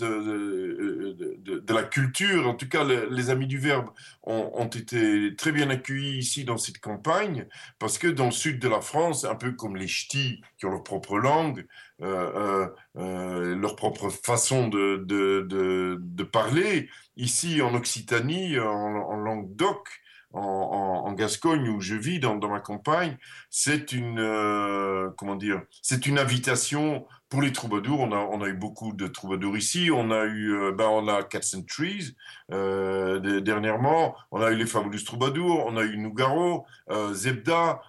[1.74, 3.90] la culture, en tout cas, le- les Amis du Verbe
[4.24, 7.48] ont, été très bien accueillis ici dans cette campagne,
[7.80, 10.72] parce que dans le sud de la France, un peu comme les ch'tis qui ont
[10.72, 11.66] leur propre langue,
[12.02, 16.90] euh, euh, euh, leur propre façon de parler.
[17.16, 19.88] Ici, en Occitanie, en, en Languedoc,
[20.34, 23.18] en, Gascogne, où je vis dans, ma campagne,
[23.50, 28.00] c'est une, euh, comment dire, c'est une invitation pour les troubadours.
[28.02, 29.90] On a, eu beaucoup de troubadours ici.
[29.94, 32.16] On a eu, euh, ben, on a Cats and Trees
[32.52, 34.16] euh, de- dernièrement.
[34.32, 35.66] On a eu les Fabulous Troubadours.
[35.66, 36.66] On a eu Nougaro,
[37.14, 37.82] Zebda.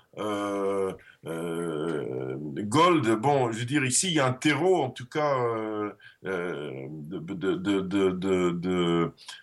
[1.27, 5.39] Euh, Gold, bon, je veux dire, ici, il y a un terreau, en tout cas,
[5.39, 5.91] euh,
[6.25, 6.89] euh,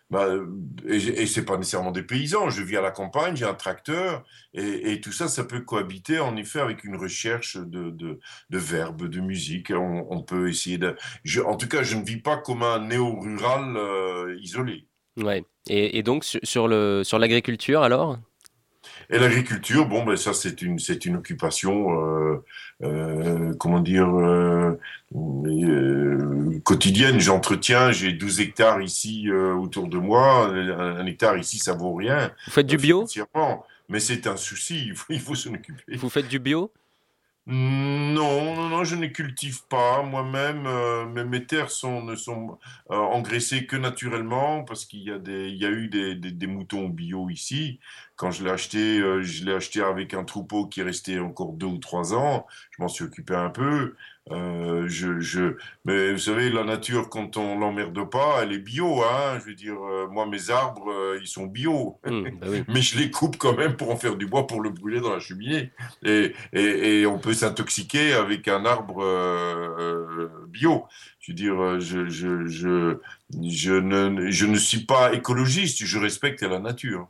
[0.09, 0.27] bah,
[0.87, 2.49] et, et c'est pas nécessairement des paysans.
[2.49, 6.35] Je vis à la campagne, j'ai un tracteur, et, tout ça, ça peut cohabiter, en
[6.35, 9.71] effet, avec une recherche de, verbes, de musique.
[9.71, 10.95] On, peut essayer de.
[11.45, 14.87] en tout cas, je ne vis pas comme un néo-rural isolé.
[15.17, 15.43] Ouais.
[15.69, 18.17] Et, donc, sur l'agriculture, alors?
[19.09, 22.43] Et l'agriculture, bon, ben ça c'est une c'est une occupation, euh,
[22.83, 24.77] euh, comment dire, euh,
[25.15, 27.19] euh, quotidienne.
[27.19, 30.47] J'entretiens, j'ai 12 hectares ici euh, autour de moi.
[30.47, 33.05] Un, un hectare ici, ça vaut rien Vous faites du bio?
[33.89, 34.87] Mais c'est un souci.
[34.87, 35.95] Il faut, il faut s'en occuper.
[35.95, 36.71] Vous faites du bio?
[37.49, 40.65] Non, non, non, je ne cultive pas moi-même.
[40.67, 41.69] euh, mes terres
[42.03, 42.59] ne sont
[42.91, 45.11] euh, engraissées que naturellement parce qu'il y
[45.65, 47.79] a eu des, moutons bio ici.
[48.17, 51.53] Quand je l'ai acheté, euh, je l'ai acheté avec un troupeau qui est resté encore
[51.53, 52.45] deux ou trois ans.
[52.77, 53.95] Je m'en suis occupé un peu.
[54.31, 59.01] Euh, je, je, mais vous savez, la nature, quand on l'emmerde pas, elle est bio,
[59.03, 59.39] hein.
[59.39, 61.97] Je veux dire, euh, moi, mes arbres, euh, ils sont bio.
[62.05, 62.63] Hmm, bah oui.
[62.67, 65.13] Mais je les coupe quand même pour en faire du bois pour le brûler dans
[65.13, 65.71] la cheminée.
[66.03, 69.03] Et, et, et on peut s'intoxiquer avec un arbre
[70.49, 70.85] bio.
[71.27, 72.99] Je dire, euh, je, je, je,
[73.49, 77.09] je, ne, je ne suis pas écologiste, je respecte la nature.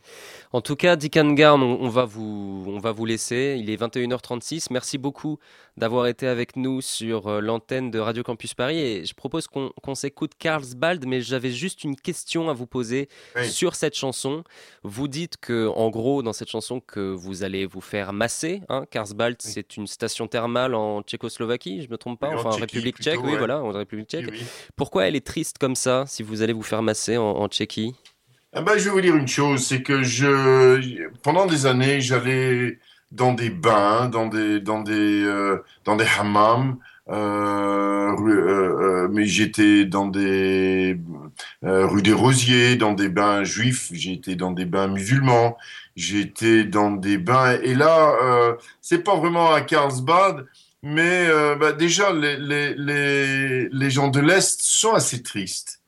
[0.53, 3.57] En tout cas, Dick Angarn, on, on va vous, on va vous laisser.
[3.59, 4.69] Il est 21h36.
[4.71, 5.37] Merci beaucoup
[5.77, 8.79] d'avoir été avec nous sur euh, l'antenne de Radio Campus Paris.
[8.79, 13.47] Et je propose qu'on s'écoute Carlsbald, mais j'avais juste une question à vous poser Oui.
[13.49, 14.43] sur cette chanson.
[14.83, 18.61] Vous dites que, en gros, dans cette chanson, que vous allez vous faire masser.
[18.69, 19.51] Hein Carlsbald, Oui.
[19.53, 23.11] c'est une station thermale en Tchécoslovaquie, je me trompe pas, Oui, enfin en République plutôt,
[23.11, 24.29] tchèque, oui, voilà, en République tchèque.
[24.75, 27.93] Pourquoi elle est triste comme ça, si vous allez vous faire masser en, en Tchéquie?
[28.53, 32.79] Ah ben, je vais vous dire une chose, c'est que je, pendant des années, j'allais
[33.11, 36.77] dans des bains, dans des, dans des, euh, dans des hammams,
[37.09, 40.99] euh, euh, mais j'étais dans des
[41.61, 45.57] rue des Rosiers, dans des bains juifs, été dans des bains musulmans,
[45.95, 50.45] été dans des bains, et là, c'est pas vraiment à Carlsbad,
[50.83, 51.27] mais
[51.59, 55.81] bah, déjà, les, les, les, les gens de l'Est sont assez tristes.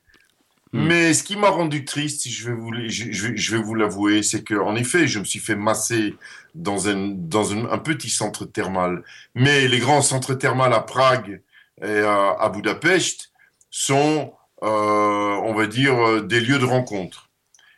[0.72, 0.86] Hmm.
[0.86, 3.74] Mais ce qui m'a rendu triste, je vais vous, je, je vais, je vais vous
[3.74, 6.14] l'avouer, c'est que en effet, je me suis fait masser
[6.54, 9.02] dans un, dans un, petit centre thermal.
[9.34, 11.42] Mais les grands centres thermales à Prague
[11.82, 13.32] et à, Budapest
[13.70, 14.32] sont,
[14.62, 17.30] euh, on va dire, euh, des lieux de rencontre.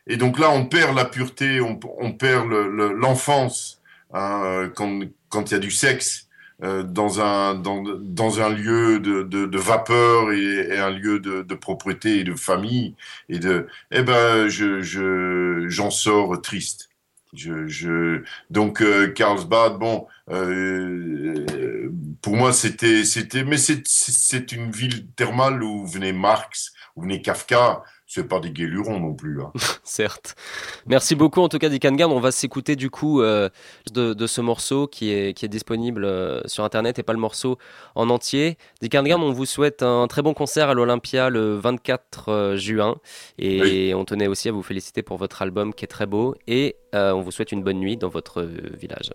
[0.07, 3.81] Et donc là, on perd la pureté, on, perd le- le- l'enfance
[4.13, 5.01] hein, quand,
[5.51, 6.29] il y a du sexe
[6.63, 11.55] euh, dans, un, dans, dans un lieu de, de, vapeur et, un lieu de, de
[11.55, 12.95] propreté et de famille.
[13.29, 14.81] Et de, eh ben, je,
[15.69, 16.92] j'en sors triste.
[17.35, 24.71] Je, je, donc, euh, Carlsbad, bon, euh, pour moi, c'était, c'était, mais c'est, c'est une
[24.71, 27.83] ville thermale où venait Marx, où venait Kafka.
[28.15, 29.41] C'est pas des guélurons non plus.
[29.41, 29.53] Hein.
[29.85, 30.35] Certes.
[30.87, 33.49] Merci beaucoup en tout cas Dick On va s'écouter du coup euh,
[33.95, 37.57] de, ce morceau qui est, qui est disponible euh, sur internet et pas le morceau
[37.95, 38.59] en entier.
[38.83, 42.97] Dick on vous souhaite un très bon concert à l'Olympia le 24 euh, juin
[43.39, 46.77] et on tenait aussi à vous féliciter pour votre album qui est très beau et
[46.93, 49.13] on vous souhaite une bonne nuit dans votre village.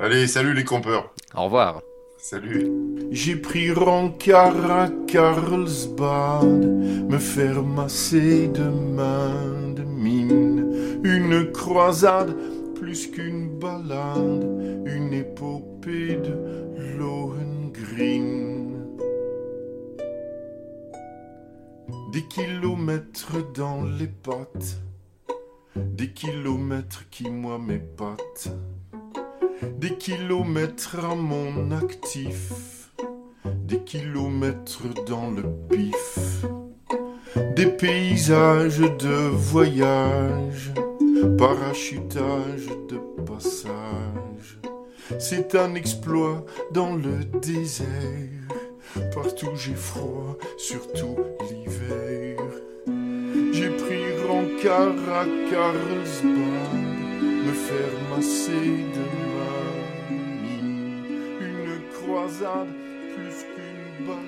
[0.00, 1.12] Allez, salut les compeurs.
[1.36, 1.80] Au revoir.
[2.28, 2.72] Salut.
[3.12, 6.66] J'ai pris rencard à Carlsbad,
[7.08, 11.00] me faire masser de main de mine.
[11.04, 12.34] Une croisade
[12.74, 14.44] plus qu'une balade,
[14.86, 18.74] une épopée de Lohengrin.
[22.12, 24.80] Des kilomètres dans les pattes,
[25.76, 28.50] des kilomètres qui moi m'épatent
[29.62, 32.90] des kilomètres à mon actif,
[33.44, 36.44] des kilomètres dans le pif,
[37.54, 40.72] des paysages de voyage,
[41.38, 44.58] parachutage de passage.
[45.18, 47.86] C'est un exploit dans le désert,
[49.14, 51.16] partout j'ai froid, surtout
[51.48, 52.38] l'hiver.
[53.52, 56.86] J'ai pris rencard à Carlsbad,
[57.46, 59.25] me faire masser de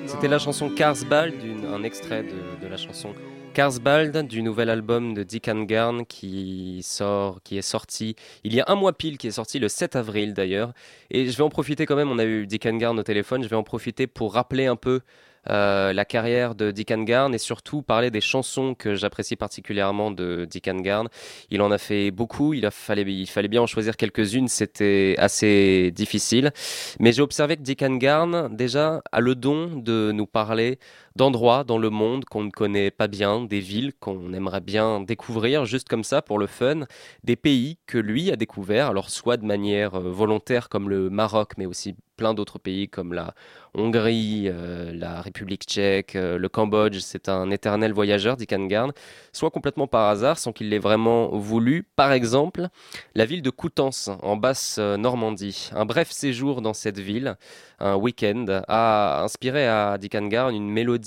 [0.07, 1.35] C'était la chanson Karsbald,
[1.73, 3.13] un extrait de, la chanson
[3.55, 8.65] Karsbald du nouvel album de Dick Garn qui sort, qui est sorti il y a
[8.69, 10.73] un mois pile, qui est sorti le 7 avril d'ailleurs.
[11.11, 13.49] Et je vais en profiter quand même, on a eu Dick Garn au téléphone, je
[13.49, 15.01] vais en profiter pour rappeler un peu
[15.51, 20.47] euh, la carrière de Dick Garn et surtout parler des chansons que j'apprécie particulièrement de
[20.49, 21.09] Dick Garn.
[21.51, 25.15] Il en a fait beaucoup, il, a fallait, il fallait bien en choisir quelques-unes, c'était
[25.19, 26.53] assez difficile.
[27.01, 30.79] Mais j'ai observé que Dick Garn, déjà, a le don de nous parler
[31.19, 35.65] d'endroits dans le monde qu'on ne connaît pas bien, des villes qu'on aimerait bien découvrir
[35.65, 36.87] juste comme ça pour le fun,
[37.25, 41.55] des pays que lui a découvert, alors soit de manière euh, volontaire comme le Maroc,
[41.59, 43.33] mais aussi plein d'autres pays comme la
[43.75, 48.93] Hongrie, euh, la République tchèque, euh, le Cambodge, c'est un éternel voyageur, dit Kangarn,
[49.33, 51.87] soit complètement par hasard, sans qu'il l'ait vraiment voulu.
[51.97, 52.69] Par exemple,
[53.15, 55.71] la ville de Coutances, en Basse-Normandie.
[55.73, 57.37] Un bref séjour dans cette ville,
[57.79, 60.99] un week-end, a inspiré à Dick Garn une mélodie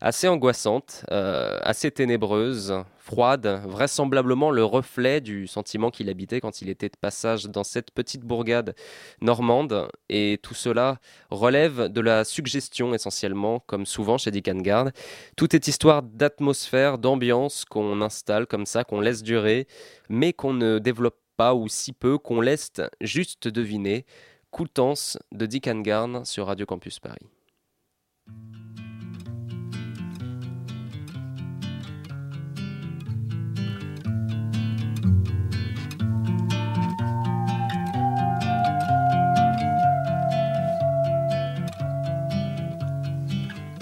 [0.00, 6.68] assez angoissante, euh, assez ténébreuse, froide, vraisemblablement le reflet du sentiment qu'il habitait quand il
[6.68, 8.74] était de passage dans cette petite bourgade
[9.22, 9.88] normande.
[10.08, 10.98] Et tout cela
[11.30, 14.92] relève de la suggestion essentiellement, comme souvent chez Dick Garn.
[15.36, 19.66] Tout est histoire d'atmosphère, d'ambiance qu'on installe comme ça, qu'on laisse durer,
[20.08, 24.04] mais qu'on ne développe pas ou si peu, qu'on laisse juste deviner.
[24.50, 27.37] Coultance de Dick Garn sur Radio Campus Paris.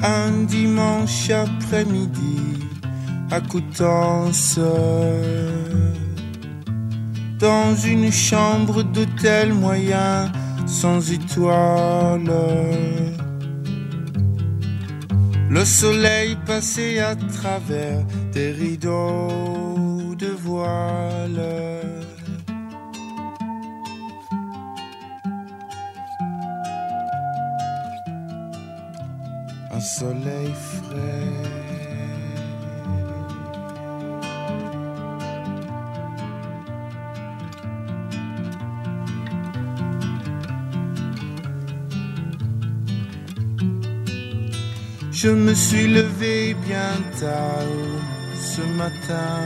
[0.07, 2.41] Un dimanche après-midi
[3.31, 4.61] à Coutances.
[7.39, 10.31] Dans une chambre d'hôtel moyen
[10.67, 12.33] sans étoiles.
[15.51, 21.96] Le soleil passait à travers des rideaux de voile.
[29.87, 31.67] Soleil frais.
[45.13, 47.73] Je me suis levé bien tard
[48.35, 49.39] ce matin.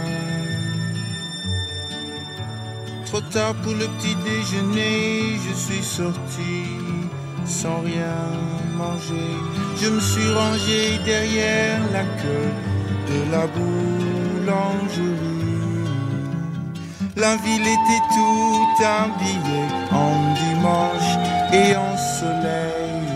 [3.06, 6.64] Trop tard pour le petit déjeuner, je suis sorti
[7.44, 8.20] sans rien
[8.76, 9.69] manger.
[9.82, 12.52] Je me suis rangé derrière la queue
[13.08, 15.10] de la boulangerie.
[17.16, 21.12] La ville était tout habillée en dimanche
[21.52, 23.08] et en soleil,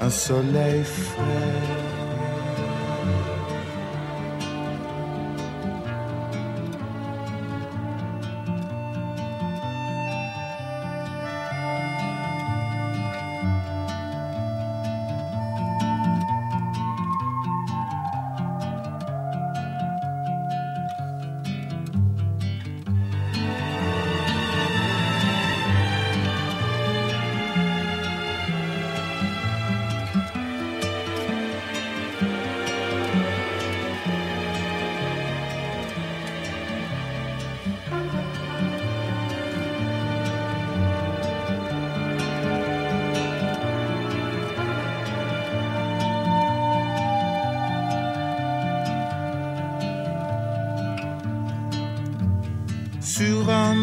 [0.00, 1.87] un soleil frais.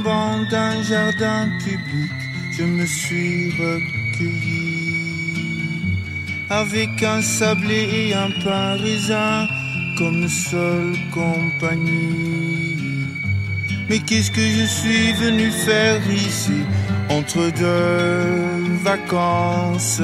[0.06, 2.12] D'un jardin public,
[2.56, 4.76] je me suis recueilli
[6.51, 9.47] avec un sablé et un pain raisin
[9.97, 12.78] comme seule compagnie.
[13.89, 16.62] Mais qu'est-ce que je suis venu faire ici
[17.10, 20.01] entre deux vacances?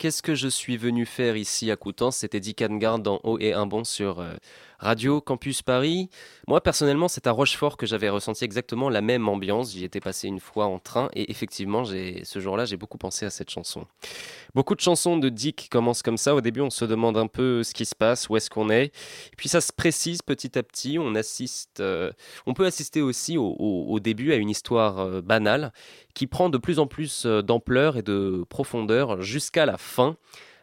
[0.01, 2.16] Qu'est-ce que je suis venu faire ici à Coutances?
[2.16, 4.32] C'était Dick Garde dans Haut et un bon sur euh,
[4.81, 6.09] Radio Campus Paris.
[6.49, 9.72] Moi, personnellement, c'est à Rochefort que j'avais ressenti exactement la même ambiance.
[9.72, 13.31] J'y étais passé une fois en train et effectivement, ce jour-là, j'ai beaucoup pensé à
[13.31, 13.87] cette chanson.
[14.55, 16.35] Beaucoup de chansons de Dick commencent comme ça.
[16.35, 18.91] Au début, on se demande un peu ce qui se passe, où est-ce qu'on est.
[19.37, 20.99] puis ça se précise petit à petit.
[20.99, 22.11] On assiste, euh,
[22.47, 25.72] on peut assister aussi au, début à une histoire euh, banale
[26.14, 30.16] qui prend de plus en plus euh, d'ampleur et de profondeur jusqu'à la fin.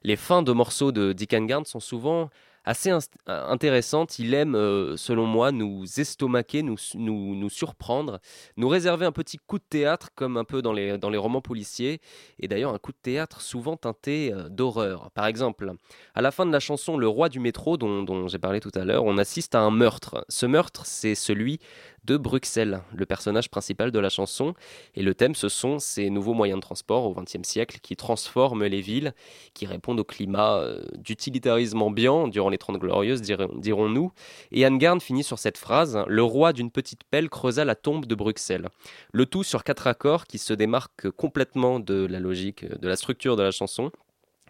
[0.04, 2.30] Les fins de morceaux de Dick Garn sont souvent
[2.68, 4.20] assez euh, intéressante.
[4.20, 8.20] Il aime, euh, selon moi, nous estomaquer, nous, nous, nous, surprendre,
[8.58, 11.42] nous réserver un petit coup de théâtre, comme un peu dans les, dans les romans
[11.42, 12.02] policiers,
[12.40, 15.12] et d'ailleurs un coup de théâtre souvent teinté euh, d'horreur.
[15.12, 15.72] Par exemple,
[16.14, 18.72] à la fin de la chanson Le roi du métro, dont, dont j'ai parlé tout
[18.76, 20.26] à l'heure, on assiste à un meurtre.
[20.28, 21.60] Ce meurtre, c'est celui
[22.08, 24.56] de Bruxelles, le personnage principal de la chanson.
[24.96, 28.66] Et le thème, ce sont ces nouveaux moyens de transport au XXe siècle qui transforment
[28.66, 29.14] les villes,
[29.54, 30.64] qui répondent au climat
[30.98, 34.12] d'utilitarisme ambiant durant les 30 Glorieuses, dirons-nous.
[34.52, 38.06] Et Anne Garn finit sur cette phrase Le roi d'une petite pelle creusa la tombe
[38.06, 38.70] de Bruxelles.
[39.12, 43.36] Le tout sur quatre accords qui se démarquent complètement de la logique, de la structure
[43.36, 43.92] de la chanson.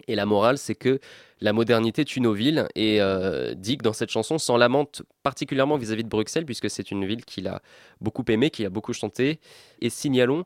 [0.07, 0.99] Et la morale, c'est que
[1.41, 2.67] la modernité tue nos villes.
[2.75, 7.05] Et euh, Dick, dans cette chanson, s'en lamente particulièrement vis-à-vis de Bruxelles, puisque c'est une
[7.05, 7.61] ville qu'il a
[8.01, 9.39] beaucoup aimée, qu'il a beaucoup chanté.
[9.81, 10.43] Et signalons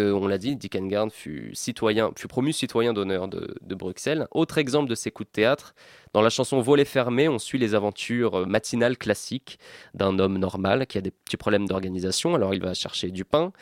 [0.00, 0.76] on l'a dit, Dick
[1.10, 4.28] fut, citoyen, fut promu citoyen d'honneur de, Bruxelles.
[4.30, 5.74] Autre exemple de ses coups de théâtre,
[6.12, 9.58] dans la chanson Volet fermé, on suit les aventures matinales classiques
[9.94, 12.34] d'un homme normal qui a des petits problèmes d'organisation.
[12.34, 13.52] Alors il va chercher du pain,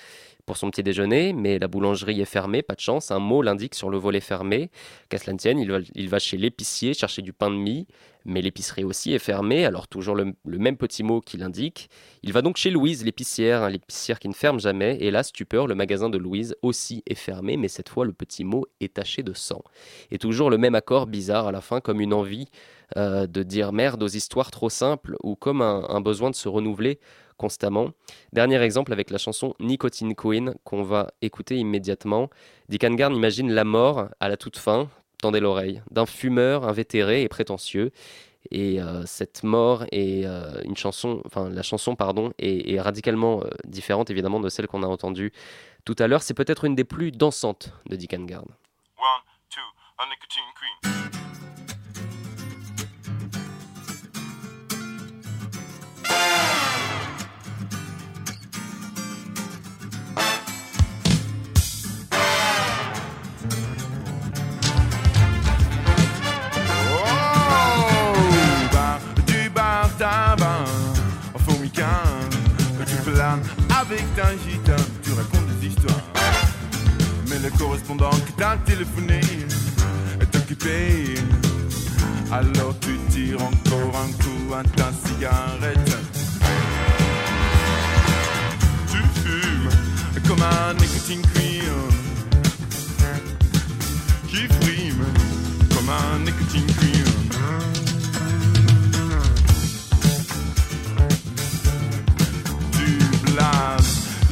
[0.47, 3.75] pour son petit déjeuner, mais la boulangerie est fermée, pas de chance, un mot l'indique
[3.75, 4.71] sur le volet fermé.
[5.09, 7.87] Qu'à cela ne tienne, il va, il va chez l'épicier chercher du pain de mie,
[8.25, 11.89] mais l'épicerie aussi est fermée, alors toujours le, même petit mot qui l'indique.
[12.23, 15.75] Il va donc chez Louise, l'épicière, l'épicière qui ne ferme jamais, et là, stupeur, le
[15.75, 19.33] magasin de Louise aussi est fermé, mais cette fois le petit mot est taché de
[19.33, 19.63] sang.
[20.11, 22.49] Et toujours le même accord bizarre à la fin, comme une envie
[22.97, 26.99] euh, de dire merde aux histoires trop simples, ou comme un besoin de se renouveler
[27.37, 27.91] constamment.
[28.33, 32.31] Dernier exemple avec la chanson Nicotine Queen qu'on va écouter immédiatement.
[32.69, 34.89] Dick Garn imagine la mort à la toute fin,
[35.21, 37.91] tendez l'oreille, d'un fumeur invétéré et prétentieux.
[38.51, 44.11] Et euh, cette mort est euh, une chanson, enfin la chanson pardon, est, radicalement différente
[44.11, 45.33] évidemment de celle qu'on a entendue
[45.85, 46.23] tout à l'heure.
[46.23, 48.47] C'est peut-être une des plus dansantes de Dick Garn.
[48.99, 49.61] One, two,
[50.09, 51.22] nicotine queen.
[77.63, 79.21] Correspondant qui t'a téléphoné
[80.21, 81.15] est occupé.
[82.31, 85.97] Alors tu tires encore un coup à ta cigarette.
[88.91, 89.69] Tu fumes
[90.29, 91.63] comme un nicotine queen
[94.29, 95.05] qui frime
[95.75, 97.13] comme un nicotine queen.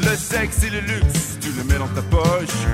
[0.02, 2.66] Le sexe et le luxe, tu le mets dans ta poche.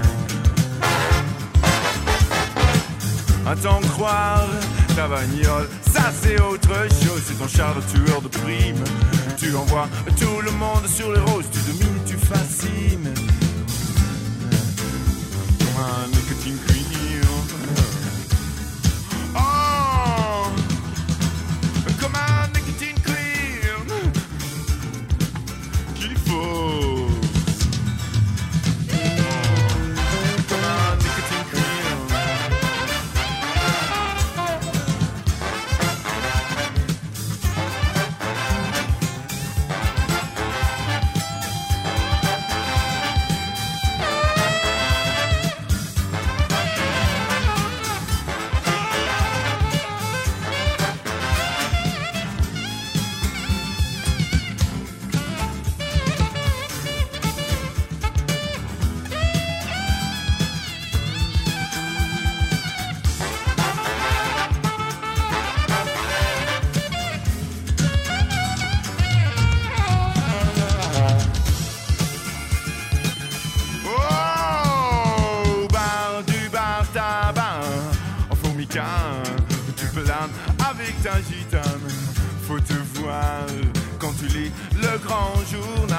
[3.47, 4.49] À t'en croire,
[4.97, 7.23] ta bagnole, ça c'est autre chose.
[7.25, 8.83] C'est ton char de tueur de prime.
[9.37, 9.89] Tu envoies
[10.19, 13.15] tout le monde sur les roses, tu domines, tu fascines.
[15.61, 16.77] Comme nicotine faut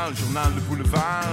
[0.08, 1.26] journal, journal de boulevard.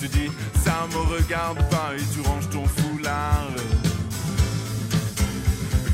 [0.00, 0.30] Tu te dis,
[0.64, 3.48] ça me regarde pas et tu ranges ton foulard.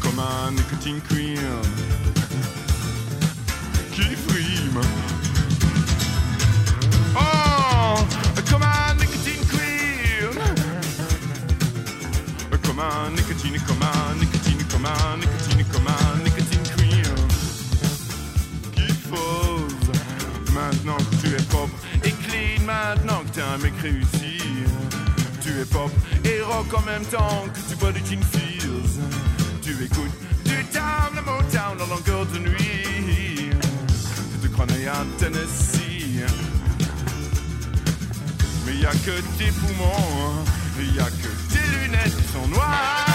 [0.01, 1.39] Comme un nicotine queen
[3.93, 4.81] qui frime.
[7.15, 7.99] Oh,
[8.51, 10.39] comme un nicotine queen.
[12.63, 16.25] Comme un nicotine, comme un nicotine, comme un nicotine, comme un
[22.95, 24.39] maintenant que t'es un mec réussi.
[25.41, 25.91] Tu es pop
[26.25, 29.01] et rock en même temps que tu bois du gin fizz.
[29.63, 33.51] Tu écoutes du town, le Motown en longueur de nuit.
[34.43, 36.21] Tu te né à Tennessee.
[38.67, 40.45] Mais y a que tes poumons,
[40.79, 43.12] y a que tes lunettes qui sont noires.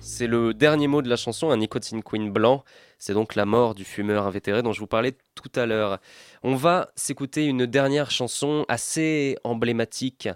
[0.00, 2.64] C'est le dernier mot de la chanson, un nicotine queen blanc.
[2.98, 5.98] C'est donc la mort du fumeur invétéré dont je vous parlais tout à l'heure.
[6.42, 10.28] On va s'écouter une dernière chanson assez emblématique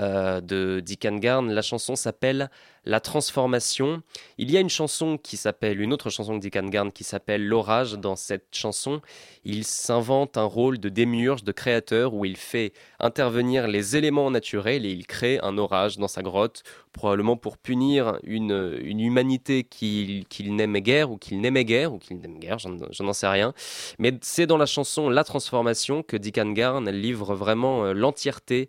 [0.00, 1.50] euh, de Dick Garn.
[1.50, 2.50] La chanson s'appelle
[2.84, 4.02] La Transformation.
[4.38, 7.94] Il y a une chanson qui s'appelle, une autre chanson de Garn qui s'appelle L'Orage.
[7.94, 9.00] Dans cette chanson,
[9.44, 14.84] il s'invente un rôle de démiurge, de créateur, où il fait intervenir les éléments naturels
[14.84, 16.62] et il crée un orage dans sa grotte,
[16.92, 22.38] probablement pour punir une, humanité qu'il n'aimait guère, ou qu'il n'aimait guère, ou qu'il n'aime
[22.38, 23.54] guère, je n'en- je n'en sais rien.
[23.98, 28.68] Mais c'est dans la chanson La Transformation que Dick Garn livre vraiment euh, l'entièreté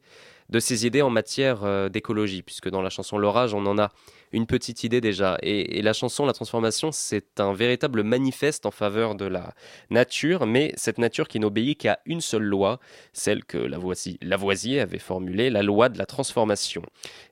[0.50, 3.92] de ses idées en matière euh, d'écologie, puisque dans la chanson L'Orage, on en a
[4.32, 5.38] une petite idée déjà.
[5.42, 9.54] Et, la chanson La Transformation, c'est un véritable manifeste en faveur de la
[9.90, 12.80] nature, mais cette nature qui n'obéit qu'à une seule loi,
[13.14, 16.82] celle que Lavoisier, avait formulée, la loi de la transformation.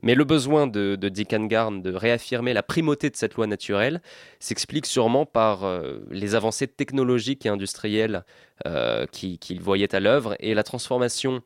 [0.01, 4.01] Mais le besoin de, de Dick Garn de réaffirmer la primauté de cette loi naturelle
[4.39, 8.23] s'explique sûrement par euh, les avancées technologiques et industrielles
[8.65, 11.41] euh, qui- qu'il voyait à l'œuvre, et la transformation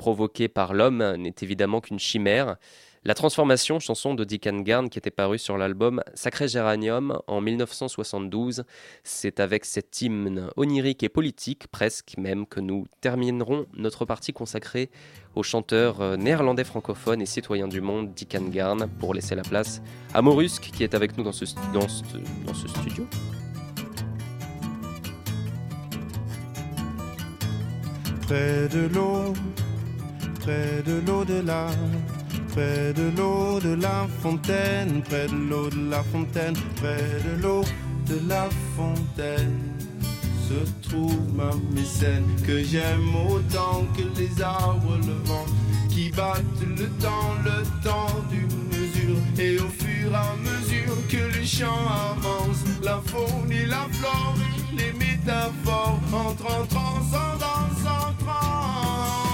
[0.00, 2.56] provoquée par l'homme n'est évidemment qu'une chimère.
[3.04, 8.64] La transformation, chanson de Dick Garn qui était parue sur l'album Sacré Géranium en 1972,
[9.04, 14.90] c'est avec cet hymne onirique et politique, presque même, que nous terminerons notre partie consacrée
[15.34, 19.82] au chanteur euh, néerlandais francophone et citoyen du monde Dick Garn pour laisser la place
[20.14, 21.44] à Morusk qui est avec nous dans ce,
[21.74, 21.86] dans
[22.46, 23.06] dans ce studio.
[28.26, 29.34] Près de l'eau,
[30.40, 31.66] près de l'au-delà,
[32.52, 37.62] près de l'eau de la fontaine, près de l'eau de la fontaine, près de l'eau
[38.06, 39.60] de la fontaine.
[40.48, 45.46] Se trouve ma mécène que j'aime autant que les arbres, le vent
[45.88, 49.20] qui battent le temps, le temps d'une mesure.
[49.38, 54.34] Et au fur et à mesure que le chant avance, la faune et la flore,
[54.76, 57.86] les métaphores entrent en transcendance,
[58.26, 59.29] en.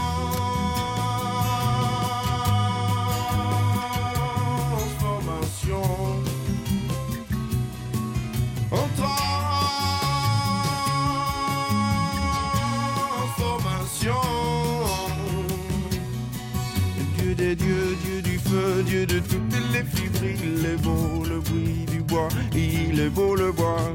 [17.55, 22.01] Dieu Dieu du feu, Dieu de toutes les fibres, il est beau le bruit du
[22.01, 23.93] bois, il est beau le bois.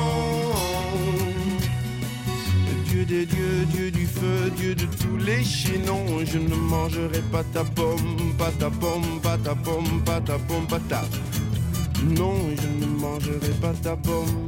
[2.84, 6.24] Dieu des dieux, Dieu du feu, Dieu de tous les chaînons.
[6.24, 10.66] Je ne mangerai pas ta pomme, pas ta pomme, pas ta pomme, pas ta pomme,
[10.66, 11.02] pas ta.
[12.04, 14.46] Non, je ne mangerai pas ta pomme.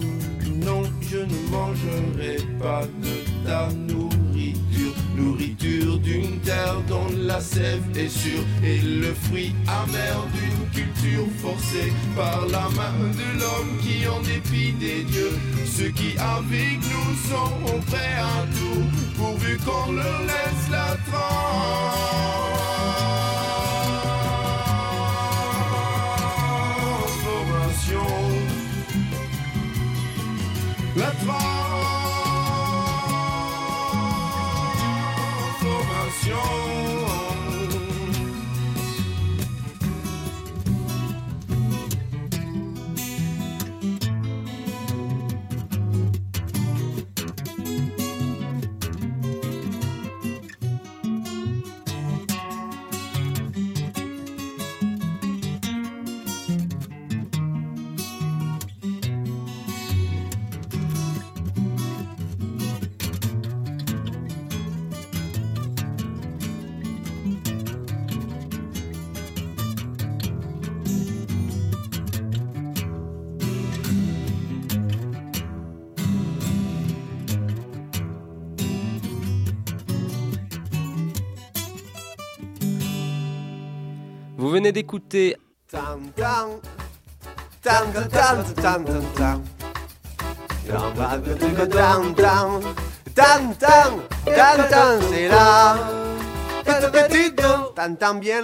[0.64, 3.97] Non, je ne mangerai pas de ta nourriture.
[7.38, 13.38] La sève est sûre et le fruit amer d'une culture forcée par la main de
[13.38, 18.82] l'homme qui en dépit des dieux, ceux qui avec nous sont prêts à tout,
[19.16, 21.87] pourvu qu'on leur laisse la transformation.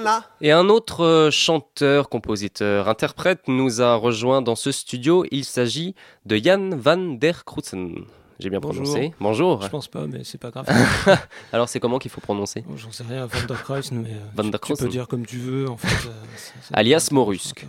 [0.03, 0.25] Là.
[0.41, 5.25] Et un autre euh, chanteur, compositeur, interprète nous a rejoint dans ce studio.
[5.31, 5.95] Il s'agit
[6.25, 8.07] de Jan van der Krutzen.
[8.41, 8.83] J'ai bien Bonjour.
[8.83, 9.15] prononcé.
[9.21, 9.63] Bonjour.
[9.63, 10.67] Je pense pas, mais c'est pas grave.
[11.53, 13.63] Alors c'est comment qu'il faut prononcer J'en sais rien, Van der
[13.93, 15.69] mais euh, Van der tu peux dire comme tu veux.
[15.69, 16.13] En fait, euh,
[16.73, 17.67] Alias Morusque.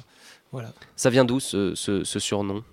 [0.52, 0.74] Voilà.
[0.96, 2.64] Ça vient d'où ce, ce- ce surnom?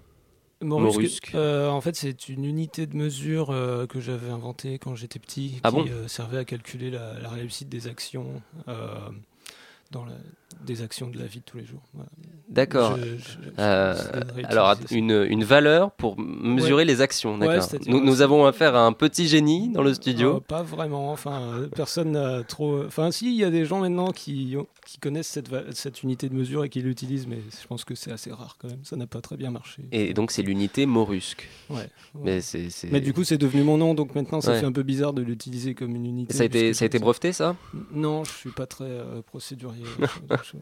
[0.63, 1.33] Morusque, Morusque.
[1.35, 5.61] euh, en fait, c'est une unité de mesure euh, que j'avais inventée quand j'étais petit,
[5.65, 5.87] Ah qui bon?
[5.91, 8.41] euh, servait à calculer la, la réussite des actions,
[9.91, 10.13] dans la-
[10.65, 11.83] des actions de la vie de tous les jours.
[11.95, 12.09] Voilà.
[12.49, 12.99] D'accord.
[13.59, 13.95] Euh,
[14.45, 19.27] alors, une, une valeur pour mesurer les actions, Ouais, nous, avons affaire à un petit
[19.27, 20.41] génie dans le Euh, studio.
[20.41, 21.11] pas vraiment.
[21.13, 22.85] Enfin, euh, personne n'a trop.
[22.85, 26.29] Enfin, si, il y a des gens maintenant qui, ont- qui connaissent cette, cette unité
[26.29, 28.85] de mesure et qui l'utilisent, mais je pense que c'est assez rare quand même.
[28.85, 29.83] Ça n'a pas très bien marché.
[29.93, 31.49] Et donc, c'est l'unité Morusque.
[31.71, 31.87] Ouais, ouais.
[32.23, 34.73] Mais, c'est, c'est- Mais du coup, c'est devenu mon nom, donc maintenant, ça fait un
[34.73, 36.35] peu bizarre de l'utiliser comme une unité.
[36.35, 37.57] ça a été, ça a été breveté, ça?
[37.93, 39.85] Non, je suis pas très euh, procédurier.
[40.53, 40.59] Je-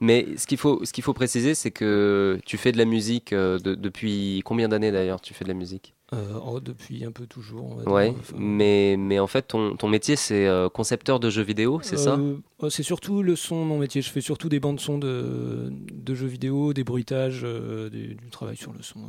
[0.00, 3.32] Mais ce qu'il faut, ce qu'il faut préciser, c'est que tu fais de la musique
[3.32, 5.94] euh, de- depuis combien d'années d'ailleurs Tu fais de la musique?
[6.12, 7.66] Euh, oh, depuis un peu toujours.
[7.66, 7.92] on va dire.
[7.92, 11.80] Ouais, Enfin, mais, mais en fait, ton, ton métier, c'est euh, concepteur de jeux vidéo,
[11.82, 12.18] c'est ça?
[12.58, 14.02] Oh, C'est surtout le son, mon métier.
[14.02, 18.72] Je fais surtout des bandes son de, de jeux vidéo, des bruitages, du, travail sur
[18.72, 19.00] le son.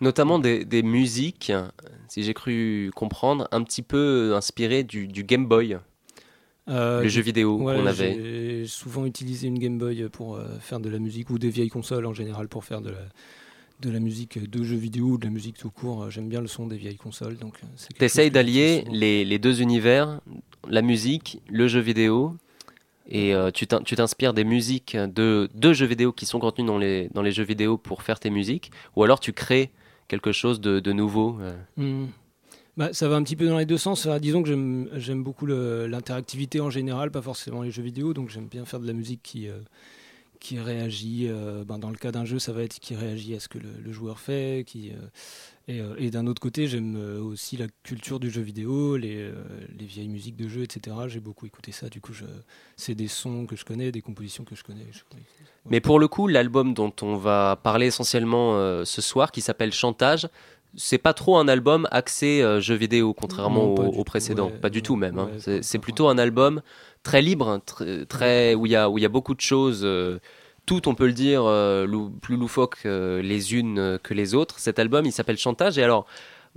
[0.00, 1.52] Notamment des, des musiques,
[2.06, 5.78] si j'ai cru comprendre, un petit peu inspirées du, du Game Boy,
[6.68, 8.14] Euh, le jeu vidéo Ouais, qu'on avait.
[8.14, 11.68] J'ai souvent utilisé une Game Boy pour euh, faire de la musique ou des vieilles
[11.70, 12.98] consoles en général pour faire de la,
[13.80, 16.04] de la musique de jeux vidéo ou de la musique tout court.
[16.04, 17.36] Euh, J'aime bien le son des vieilles consoles.
[17.38, 17.66] donc euh,
[17.98, 20.20] T'essayes d'allier les, les deux univers,
[20.68, 22.34] la musique, le jeu vidéo,
[23.08, 26.66] et euh, tu t'in- tu t'inspires des musiques de, de jeux vidéo qui sont contenues
[26.66, 29.70] dans les, dans les jeux vidéo pour faire tes musiques, ou alors tu crées
[30.08, 31.38] quelque chose de, de nouveau.
[31.78, 32.04] euh.
[32.78, 34.06] Bah, ça va un petit peu dans les deux sens.
[34.06, 34.48] Disons que
[34.98, 38.14] j'aime- beaucoup l'interactivité en général, pas forcément les jeux vidéo.
[38.14, 39.58] Donc j'aime bien faire de la musique qui, euh,
[40.38, 41.26] qui réagit.
[41.28, 43.58] euh, ben, dans le cas d'un jeu, ça va être qui réagit à ce que
[43.58, 44.64] le, joueur fait.
[45.68, 49.28] Euh, et d'un autre côté, j'aime aussi la culture du jeu vidéo, les,
[49.76, 50.96] les vieilles musiques de jeu, etc.
[51.08, 51.88] J'ai beaucoup écouté ça.
[51.88, 52.12] Du coup,
[52.76, 54.86] c'est des sons que je connais, des compositions que je connais.
[55.68, 60.28] Mais pour le coup, l'album dont on va parler essentiellement ce soir, qui s'appelle Chantage,
[60.76, 64.46] c'est pas trop un album axé euh, jeux vidéo, contrairement Non, au, précédent.
[64.46, 65.18] ouais, pas du tout même.
[65.18, 65.30] hein.
[65.46, 66.60] ouais, C'est plutôt un album
[67.02, 69.80] très libre, très, très- où il y a où il y a beaucoup de choses.
[69.84, 70.18] euh,
[70.66, 74.58] toutes, on peut le dire, euh, lou- plus loufoques euh, les unes que les autres.
[74.58, 76.04] Cet album, il s'appelle Chantage, et alors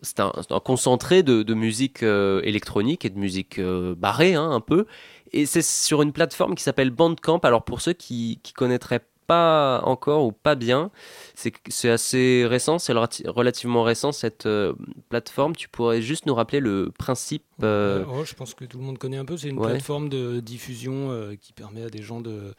[0.02, 0.32] c'est un,
[0.66, 3.60] concentré de, de musique électronique et de musique
[3.98, 4.86] barrée, hein, un peu.
[5.34, 7.40] Et c'est sur une plateforme qui s'appelle Bandcamp.
[7.44, 10.92] Alors pour ceux qui qui connaîtraient pas encore ou pas bien,
[11.36, 14.74] c'est assez récent, c'est relati- relativement récent cette euh,
[15.10, 15.56] plateforme.
[15.56, 18.98] Tu pourrais juste nous rappeler le principe euh, oh, je pense que tout le monde
[18.98, 19.38] connaît un peu.
[19.38, 19.70] C'est une ouais.
[19.70, 22.54] plateforme de diffusion euh, qui permet à des gens de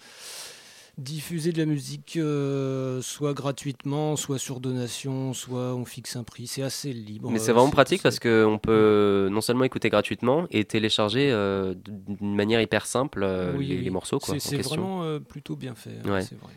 [0.99, 6.47] diffuser de la musique euh, soit gratuitement, soit sur donation, soit on fixe un prix.
[6.47, 7.31] C'est assez libre.
[7.31, 12.35] Mais c'est vraiment pratique parce qu'on peut non seulement écouter gratuitement et télécharger euh, d'une
[12.35, 13.85] manière hyper simple euh, Oui, les, oui.
[13.85, 15.99] les morceaux c'est- vraiment plutôt bien fait.
[16.05, 16.23] hein, Ouais.
[16.23, 16.53] c'est vrai.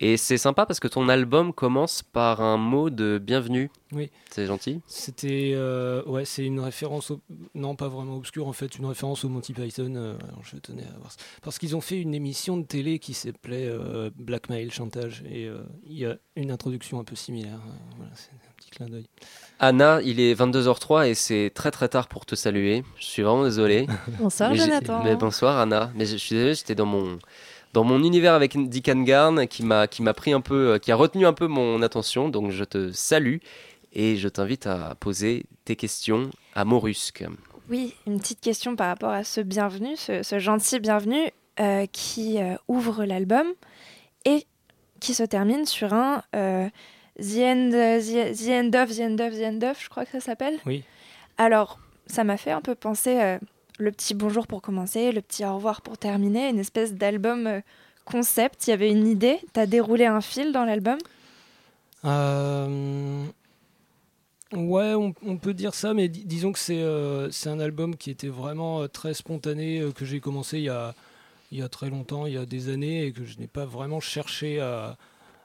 [0.00, 3.70] Et c'est sympa parce que ton album commence par un mot de bienvenue.
[3.94, 4.10] Oui.
[4.30, 4.80] C'est gentil.
[4.86, 7.20] C'était euh, ouais, c'est une référence au...
[7.54, 9.94] non pas vraiment obscure en fait, une référence au Monty Python.
[9.96, 11.18] euh, alors je tenais à voir ça.
[11.42, 15.58] parce qu'ils ont fait une émission de télé qui s'appelait euh, Blackmail chantage et euh,
[15.86, 17.60] il y a une introduction un peu similaire.
[17.66, 19.06] euh, voilà, c'est un petit clin d'œil.
[19.60, 22.82] Anna, il est 22h03 et c'est très très tard pour te saluer.
[22.98, 23.86] Je suis vraiment désolé.
[24.18, 25.02] Bonsoir Mais Jonathan.
[25.04, 25.92] mais bonsoir Anna.
[25.94, 27.18] Mais je, je suis désolé, j'étais dans mon
[27.72, 30.96] dans mon univers avec Dick Garn qui m'a qui m'a pris un peu, qui a
[30.96, 32.28] retenu un peu mon attention.
[32.28, 33.38] Donc je te salue
[33.94, 37.24] et je t'invite à poser tes questions à Morusque.
[37.70, 41.30] Oui, une petite question par rapport à ce bienvenu, ce, ce gentil bienvenu
[41.60, 43.46] euh, qui euh, ouvre l'album
[44.26, 44.46] et
[45.00, 46.68] qui se termine sur un euh,
[47.18, 50.12] the, end, the, the End of, The End of, The End of, je crois que
[50.12, 50.58] ça s'appelle.
[50.66, 50.84] Oui.
[51.38, 53.38] Alors, ça m'a fait un peu penser euh,
[53.78, 57.62] le petit bonjour pour commencer, le petit au revoir pour terminer, une espèce d'album
[58.04, 58.66] concept.
[58.66, 60.98] Il y avait une idée, t'as déroulé un fil dans l'album?
[64.56, 68.10] Ouais, on, peut dire ça, mais dis- disons que c'est euh, c'est un album qui
[68.10, 70.94] était vraiment euh, très spontané, euh, que j'ai commencé il y, a,
[71.50, 74.00] y a très longtemps, il y a des années, et que je n'ai pas vraiment
[74.00, 74.96] cherché à,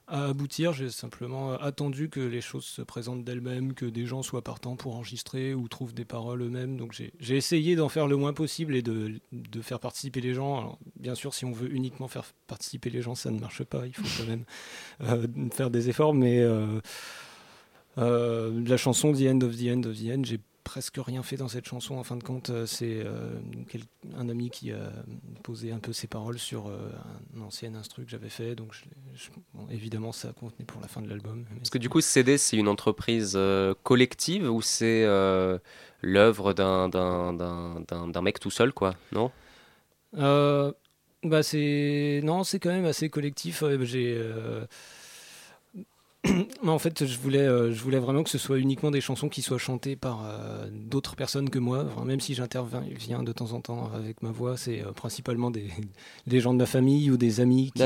[0.07, 0.73] aboutir.
[0.73, 4.95] J'ai simplement attendu que les choses se présentent d'elles-mêmes, que des gens soient partants pour
[4.95, 6.77] enregistrer ou trouvent des paroles eux-mêmes.
[6.77, 10.57] Donc j'ai essayé d'en faire le moins possible et de, de faire participer les gens.
[10.57, 13.85] Alors, bien sûr, si on veut uniquement faire participer les gens, ça ne marche pas.
[13.85, 16.43] Il faut quand même faire des efforts, mais
[17.99, 21.47] la chanson The End of the End of the End, j'ai presque rien fait dans
[21.47, 21.95] cette chanson.
[21.95, 23.39] En fin de compte, euh, c'est euh,
[24.15, 24.91] un ami qui a
[25.41, 26.91] posé un peu ses paroles sur euh,
[27.35, 28.53] un ancien instru que j'avais fait.
[28.55, 31.45] Donc, je l'ai- je- bon, évidemment, ça convenu pour la fin de l'album.
[31.57, 35.57] Parce que du coup, CD, c'est une entreprise euh, collective ou c'est euh,
[36.03, 39.31] l'œuvre d'un mec tout seul, quoi, non?
[40.17, 40.71] Euh,
[41.23, 43.63] bah c'est non, c'est quand même assez collectif.
[43.63, 44.15] Bah, J'ai
[46.63, 49.29] mais en fait, je voulais, euh, je voulais vraiment que ce soit uniquement des chansons
[49.29, 51.85] qui soient chantées par euh, d'autres personnes que moi.
[51.95, 55.67] Enfin, même si j'interviens de temps en temps avec ma voix, c'est euh, principalement des,
[56.27, 57.83] des gens de ma famille ou des amis qui,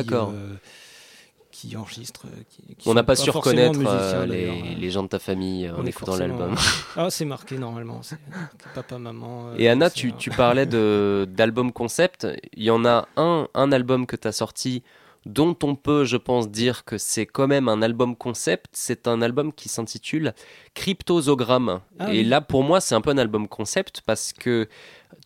[1.52, 2.26] qui enregistrent.
[2.50, 3.80] qui- qui On n'a sont pas su reconnaître
[4.26, 6.56] les, les gens de ta famille en écoutant l'album.
[6.96, 8.02] Ah, c'est marqué normalement.
[8.02, 8.18] c'est
[8.74, 9.54] Papa, maman.
[9.58, 12.28] Et Anna, tu, parlais d'album concept.
[12.56, 14.82] Il y en a un, un album que tu as sorti
[15.26, 18.68] dont on peut, je pense, dire que c'est quand même un album concept.
[18.74, 20.34] C'est un album qui s'intitule
[20.74, 21.80] Cryptozogramme.
[22.00, 24.68] Ah Et là, pour moi, c'est un peu un album concept parce que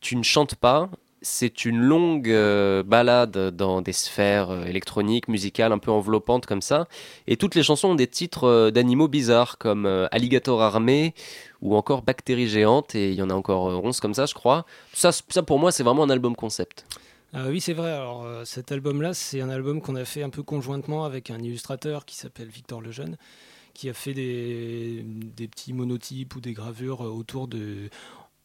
[0.02, 0.89] tu ne chantes pas.
[1.24, 6.62] C'est une longue euh, balade dans des sphères euh, électroniques, musicales, un peu enveloppantes comme
[6.62, 6.88] ça.
[7.26, 11.16] Et toutes les chansons ont des titres euh, d'animaux bizarres comme euh, Alligator armé
[11.62, 12.93] ou encore Bactéries géantes.
[12.93, 14.66] Et il y en a encore euh, 11 comme ça, je crois.
[14.93, 16.86] Ça, ça pour moi, c'est vraiment un album concept.
[17.40, 17.92] Ah oui, c'est vrai.
[17.92, 21.38] Alors, euh, cet album-là, c'est un album qu'on a fait un peu conjointement avec un
[21.38, 23.16] illustrateur qui s'appelle Victor Lejeune,
[23.76, 27.92] qui a fait des, petits monotypes ou des gravures autour de.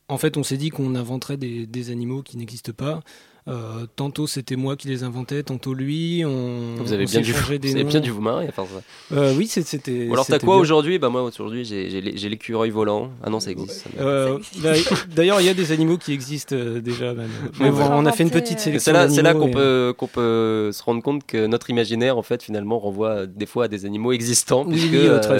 [0.08, 3.00] En fait, on s'est dit qu'on inventerait des animaux qui n'existent pas.
[3.48, 6.22] Euh, tantôt c'était moi qui les inventais, tantôt lui.
[6.24, 7.90] On, Vous avez on bien, dû, vous des avez noms.
[7.90, 9.16] bien dû vous marrer à faire ça.
[9.16, 10.06] Euh, oui, c'était.
[10.08, 11.00] Ou alors t'as quoi aujourd'hui?
[11.00, 13.10] Bah moi aujourd'hui j'ai j'ai l'é- j'ai l'écureuil volant.
[13.20, 13.86] Ah non ça existe.
[13.98, 14.74] Euh, bah,
[15.16, 17.14] D'ailleurs, il y a des animaux qui existent euh, déjà.
[17.14, 17.30] même.
[17.58, 18.84] Mais On bon, peut on a fait une petite Et sélection.
[18.84, 21.68] C'est là, c'est là d'animaux qu'on et- peut, qu'on peut se rendre compte que notre
[21.68, 24.92] imaginaire en fait finalement renvoie des fois à des animaux existants Oui, puisque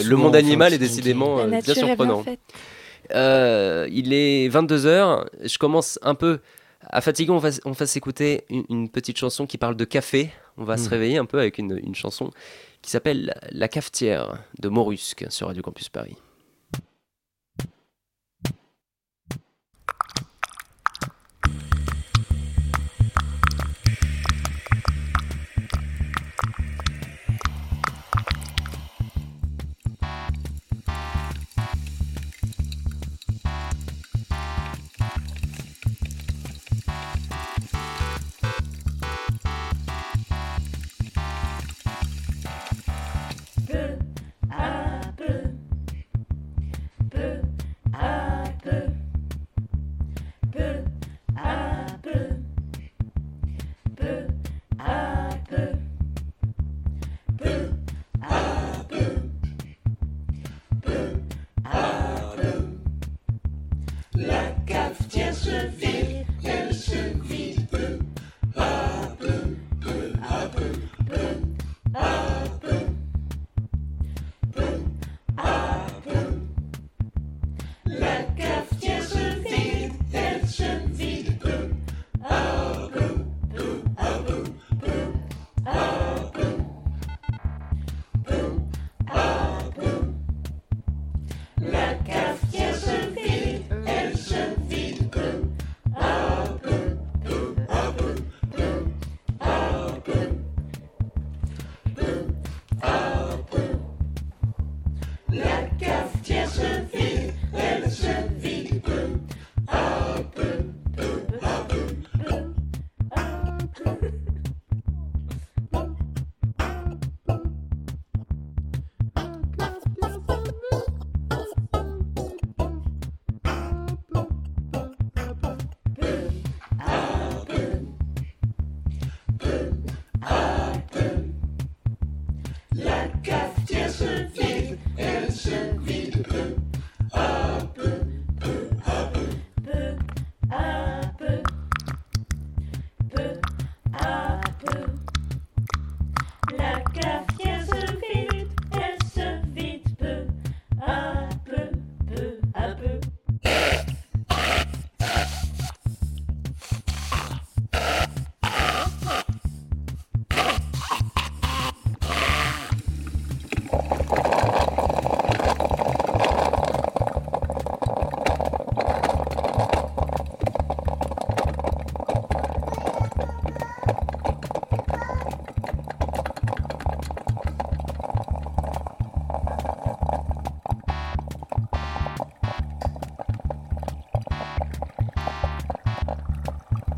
[0.09, 2.25] le monde enfin, animal est décidément bien surprenant.
[3.15, 6.39] Euh, il est 22h, je commence un peu
[6.89, 10.30] à fatiguer, on va, on va s'écouter une, une petite chanson qui parle de café.
[10.57, 10.89] On va se Mhm.
[10.91, 12.30] réveiller un peu avec une, une chanson
[12.83, 16.16] qui s'appelle La cafetière de Morusque sur Radio Campus Paris.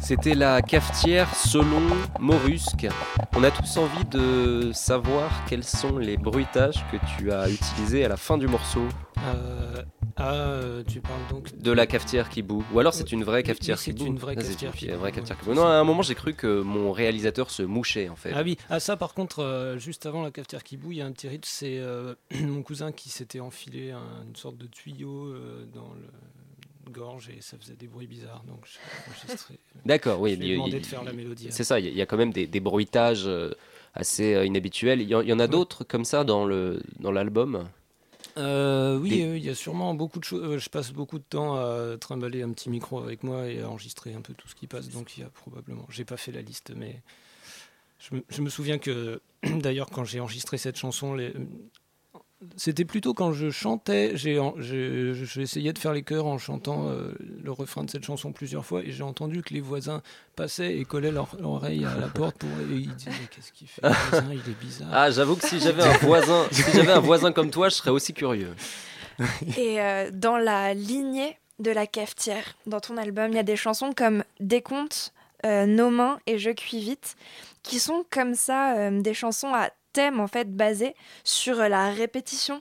[0.04, 1.80] C'était la cafetière selon
[2.20, 2.86] Morusque.
[3.34, 8.08] On a tous envie de savoir quels sont les bruitages que tu as utilisés à
[8.08, 8.82] la fin du morceau.
[9.26, 9.82] Euh,
[10.16, 12.62] ah, euh, tu parles donc De la cafetière qui boue.
[12.74, 14.06] Ou alors c'est une vraie cafetière qui c'est boue.
[14.06, 15.54] une vraie c'est cafetière une boue, vraie cafetière qui boue.
[15.54, 18.32] Non, à un moment j'ai cru que mon réalisateur se mouchait en fait.
[18.34, 21.02] Ah oui, ah ça par contre, euh, juste avant la cafetière qui bouille, il y
[21.02, 24.66] a un petit rythme, c'est euh, mon cousin qui s'était enfilé un- une sorte de
[24.66, 25.32] tuyau
[25.72, 26.03] dans le
[26.94, 28.78] gorge et ça faisait des bruits bizarres, donc j'ai
[29.10, 29.58] enregistré.
[29.84, 30.32] D'accord, oui.
[30.40, 31.48] il- demandé de faire la mélodie.
[31.50, 33.50] C'est ça, il y, a- quand même des, des bruitages euh,
[33.92, 35.00] assez euh, inhabituels.
[35.02, 37.68] Il y, en- a d'autres comme ça dans le dans l'album?
[38.36, 40.42] Euh, oui, Des- euh, il y a sûrement beaucoup de choses.
[40.42, 43.68] euh, Je passe beaucoup de temps à trimballer un petit micro avec moi et à
[43.68, 44.88] enregistrer un peu tout ce qui passe.
[44.88, 45.86] Donc il y a probablement.
[45.90, 47.00] J'ai pas fait la liste, mais
[48.00, 49.20] je me, je me souviens que
[49.60, 51.32] d'ailleurs quand j'ai enregistré cette chanson, les-
[52.56, 54.12] c'était plutôt quand je chantais.
[54.16, 54.40] J'ai,
[55.36, 58.82] essayé de faire les chœurs en chantant euh, le refrain de cette chanson plusieurs fois
[58.82, 60.02] et j'ai entendu que les voisins
[60.36, 63.68] passaient et collaient leur oreille à la porte pour et ils disaient Mais qu'est-ce qu'il
[63.68, 64.88] fait le voisin Il est bizarre.
[64.92, 67.90] Ah, j'avoue que si j'avais un voisin, si j'avais un voisin comme toi, je serais
[67.90, 68.54] aussi curieux.
[69.56, 73.56] Et euh, dans la lignée de la cafetière, dans ton album, il y a des
[73.56, 75.12] chansons comme Décompte,
[75.46, 77.16] euh, Nos mains et Je cuis vite,
[77.62, 81.90] qui sont comme ça euh, des chansons à thème en fait basées sur euh, la
[81.90, 82.60] répétition.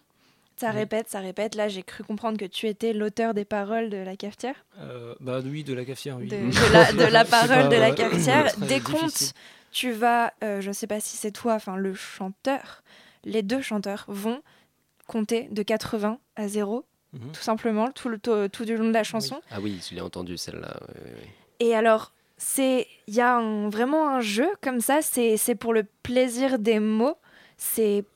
[0.56, 0.76] Ça Mhm.
[0.78, 1.56] répète, ça répète.
[1.56, 5.40] Là, j'ai cru comprendre que tu étais l'auteur des paroles de la cafetière, Euh, bah
[5.44, 6.28] oui, de la cafetière, oui.
[6.28, 8.46] de, de la, de la parole pas, de la cafetière.
[8.60, 9.34] Décompte, difficile.
[9.72, 12.84] tu vas, euh, je ne sais pas si c'est toi, enfin le chanteur,
[13.26, 14.42] les deux chanteurs vont
[15.08, 17.32] compter de 80 à 0 Mhm.
[17.32, 19.40] tout simplement, tout, le, tout, tout du long de la chanson.
[19.52, 20.80] Ah oui, je l'ai entendu celle-là.
[20.90, 21.28] oui, oui, oui.
[21.68, 25.74] Et alors, c'est il y a un- vraiment un jeu comme ça, c'est c'est pour
[25.74, 27.16] le plaisir des mots.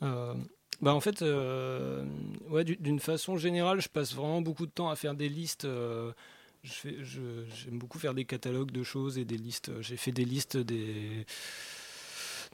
[0.03, 0.33] Euh,
[0.81, 2.05] bah en fait, euh,
[2.49, 5.65] ouais, du- d'une façon générale, je passe vraiment beaucoup de temps à faire des listes.
[5.65, 6.11] euh,
[6.63, 9.71] J'aime beaucoup faire des catalogues de choses et des listes.
[9.81, 11.25] J'ai fait des listes des.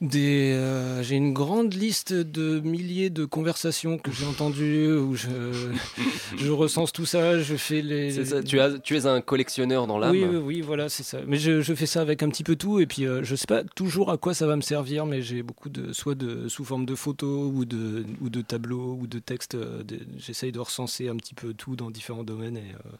[0.00, 5.28] Des, euh, j'ai une grande liste de milliers de conversations que j'ai entendues où je,
[6.36, 8.24] je recense tout ça, je fais les.
[8.24, 10.10] Ça, tu, as, tu es un collectionneur dans l'âme.
[10.10, 11.18] Oui, oui, oui, voilà, c'est ça.
[11.26, 13.46] Mais je, je fais ça avec un petit peu tout, et puis euh, je sais
[13.46, 16.64] pas toujours à quoi ça va me servir, mais j'ai beaucoup de, soit de sous
[16.64, 19.54] forme de photos ou de, ou de tableaux ou de textes.
[19.54, 19.82] euh,
[20.18, 22.56] J'essaye de recenser un petit peu tout dans différents domaines.
[22.56, 22.90] Et, euh,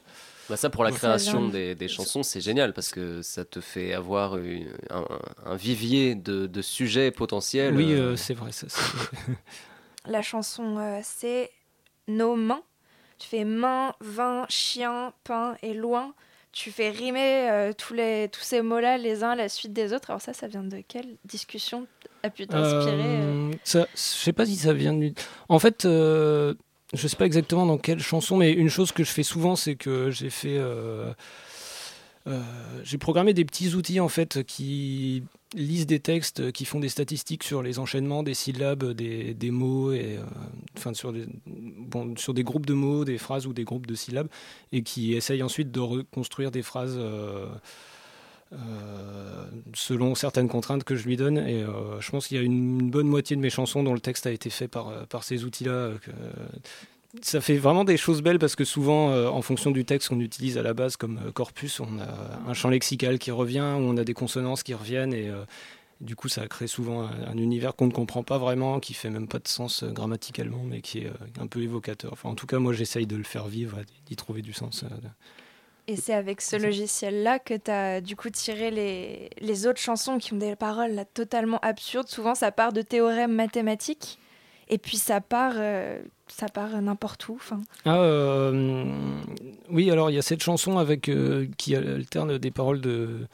[0.51, 0.97] Bah ça, pour la Ouais.
[0.97, 1.51] création bien.
[1.51, 5.05] des, des chansons, c'est génial parce que ça te fait avoir une- un,
[5.47, 7.77] un vivier de, de sujets potentiels.
[7.77, 8.53] oui, euh, euh, c'est vrai.
[8.53, 8.67] Ça,
[10.07, 11.51] la chanson, euh, c'est
[12.09, 12.63] nos mains.
[13.19, 16.15] Tu fais main, vin, chien, pain et loin.
[16.53, 19.93] Tu fais rimer euh, tous les tous ces mots-là les uns à la suite des
[19.93, 20.11] autres.
[20.11, 21.87] Alors ça, ça vient de quelle discussion
[22.23, 23.23] a pu t'inspirer
[23.65, 25.15] ça, je sais pas si ça vient du.
[25.49, 26.55] En fait, euh,
[26.95, 29.77] je sais pas exactement dans quelle chanson, mais une chose que je fais souvent, c'est
[29.77, 30.59] que j'ai fait.
[30.59, 31.13] euh,
[32.27, 32.41] euh,
[32.85, 35.23] j'ai programmé des petits outils en fait qui
[35.55, 40.17] lisent des textes, qui font des statistiques sur les enchaînements des syllabes, des, mots et
[40.17, 40.25] euh,
[40.77, 41.27] enfin sur des
[42.17, 44.29] sur des groupes de mots, des phrases ou des groupes de syllabes
[44.73, 46.99] et qui essayent ensuite de reconstruire des phrases.
[48.55, 49.45] Euh,
[49.75, 51.39] selon certaines contraintes que je lui donne.
[51.39, 54.01] Et euh, je pense qu'il y a une bonne moitié de mes chansons dont le
[54.01, 55.91] texte a été fait par, euh, ces outils-là.
[57.23, 60.59] ça fait vraiment des choses belles parce que souvent, en fonction du texte qu'on utilise
[60.59, 64.05] à la base comme corpus, on a un champ lexical qui revient, ou on a
[64.05, 65.31] des consonances qui reviennent et
[66.01, 69.11] du coup, ça crée souvent un, un univers qu'on ne comprend pas vraiment, qui fait
[69.11, 72.17] même pas de sens grammaticalement, mais qui est un peu évocateur.
[72.25, 74.85] En tout cas, moi, j'essaye de le faire vivre, d'y trouver du sens.
[75.87, 80.19] Et c'est avec ce logiciel-là que tu as du coup tiré les, les autres chansons
[80.19, 82.09] qui ont des paroles là, totalement absurdes.
[82.09, 84.19] Souvent, ça part de théorèmes mathématiques.
[84.69, 87.39] Et puis ça part, euh, ça part n'importe où.
[87.85, 88.85] Ah, euh,
[89.71, 93.27] oui, alors il y a cette chanson avec, euh, qui alterne des paroles de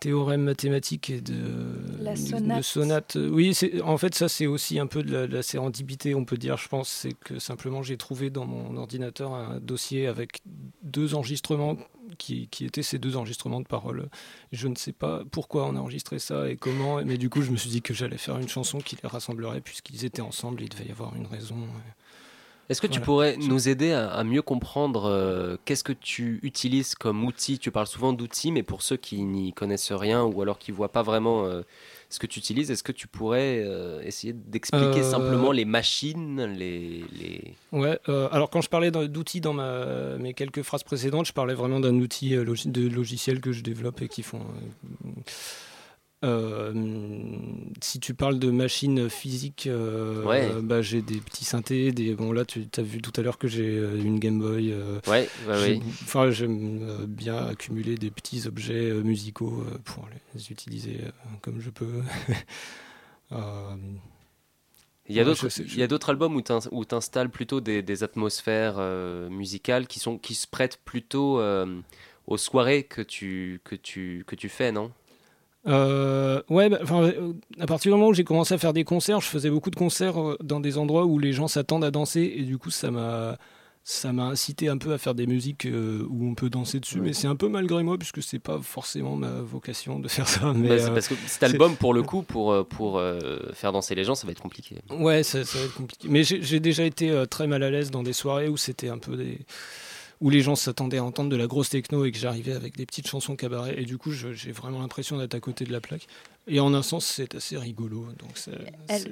[0.00, 1.34] théorèmes mathématiques et de,
[2.00, 3.16] La de sonate.
[3.20, 6.24] Oui, c'est- en fait, ça c'est aussi un peu de la, de la sérendipité, on
[6.24, 6.88] peut dire, je pense.
[6.88, 10.40] C'est que simplement j'ai trouvé dans mon ordinateur un dossier avec
[10.82, 11.76] deux enregistrements
[12.18, 14.08] qui, qui étaient ces deux enregistrements de paroles.
[14.52, 17.50] Je ne sais pas pourquoi on a enregistré ça et comment, mais du coup je
[17.50, 20.68] me suis dit que j'allais faire une chanson qui les rassemblerait puisqu'ils étaient ensemble, il
[20.68, 21.56] devait y avoir une raison.
[22.68, 26.94] Est-ce que tu pourrais nous aider à, à mieux comprendre euh, qu'est-ce que tu utilises
[26.94, 27.58] comme outil?
[27.58, 30.90] Tu parles souvent d'outils, mais pour ceux qui n'y connaissent rien ou alors qui voient
[30.90, 31.62] pas vraiment euh,
[32.08, 37.04] ce que tu utilises, est-ce que tu pourrais euh, essayer d'expliquer simplement les machines, les,
[37.12, 37.54] les...
[37.72, 37.98] Ouais,
[38.32, 41.94] alors quand je parlais d'outils dans ma, mes quelques phrases précédentes, je parlais vraiment d'un
[41.94, 44.40] outil de logiciels que je développe et qui font.
[46.26, 46.72] Euh,
[47.80, 50.50] si tu parles de machines physiques, euh, Ouais.
[50.62, 51.92] bah, j'ai des petits synthés.
[51.92, 54.74] Des, bon, là, tu as vu tout à l'heure que j'ai euh, une Game Boy.
[55.06, 55.28] Ouais.
[56.02, 60.98] Enfin, j'aime bien accumuler des petits objets musicaux pour les utiliser
[61.42, 62.02] comme je peux.
[65.08, 69.86] Il y a Ouais, d'autres, albums où tu installes plutôt des, des atmosphères euh, musicales
[69.86, 71.80] qui, sont, qui se prêtent plutôt euh,
[72.26, 74.90] aux soirées que tu, que tu, que tu fais, non?
[75.66, 79.20] Euh, ouais, bah, euh, à partir du moment où j'ai commencé à faire des concerts,
[79.20, 82.34] je faisais beaucoup de concerts euh, dans des endroits où les gens s'attendent à danser
[82.36, 83.36] et du coup ça m'a
[83.88, 87.00] ça m'a incité un peu à faire des musiques euh, où on peut danser dessus,
[87.00, 90.52] mais c'est un peu malgré moi puisque c'est pas forcément ma vocation de faire ça.
[90.56, 93.70] Mais Bah, c'est euh, parce que cet album, pour le coup, pour, pour euh, faire
[93.70, 94.78] danser les gens, ça va être compliqué.
[94.90, 96.08] Ouais, ça, ça va être compliqué.
[96.10, 98.98] Mais j'ai j'ai déjà été très mal à l'aise dans des soirées où c'était un
[98.98, 99.38] peu des
[100.20, 102.86] où les gens s'attendaient à entendre de la grosse techno et que j'arrivais avec des
[102.86, 105.80] petites chansons cabaret et du coup je- j'ai vraiment l'impression d'être à côté de la
[105.80, 106.06] plaque
[106.48, 108.30] et en un sens c'est assez rigolo donc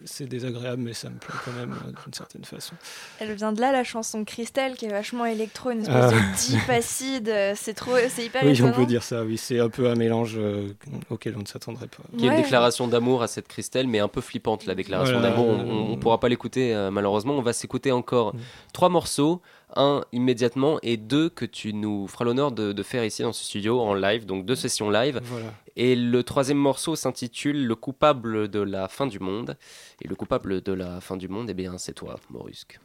[0.07, 2.75] c'est désagréable mais ça me plaît quand même euh, d'une certaine façon
[3.21, 6.11] elle vient de là, la chanson Christelle, qui est vachement électro, une espèce Ah.
[6.11, 7.29] de deep acide.
[7.29, 9.95] euh, C'est trop, c'est hyper oui on peut dire ça oui c'est un peu un
[9.97, 10.69] mélange euh,
[11.11, 12.37] auquel on ne s'attendrait pas Qui est Ouais.
[12.37, 15.31] une déclaration d'amour à cette Christelle, mais un peu flippante, la déclaration Voilà.
[15.35, 15.49] d'amour.
[15.49, 17.35] On ne pourra pas l'écouter, euh, malheureusement.
[17.35, 18.39] On va s'écouter encore Mm.
[18.73, 19.43] trois morceaux.
[19.77, 23.45] Un immédiatement et deux que tu nous feras l'honneur de, de faire ici dans ce
[23.45, 25.21] studio en live, donc deux sessions live.
[25.25, 25.47] voilà
[25.77, 29.57] Et le troisième morceau s'intitule Le coupable de la fin du monde.
[30.03, 32.79] Et le coupable de la fin du monde, eh bien, c'est toi, Morusque.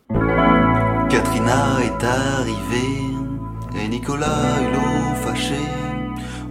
[1.10, 3.04] Katrina est arrivée
[3.84, 5.56] et Nicolas est l'eau fâché.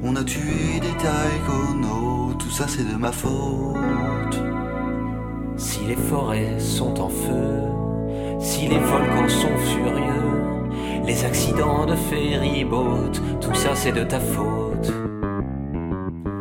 [0.02, 4.40] On a tué des taïkonos, tout ça c'est de ma faute.
[5.56, 7.62] Si les forêts sont en feu,
[8.40, 10.70] si les volcans sont furieux,
[11.05, 14.93] les accidents de ferry-boat, tout ça c'est de ta faute.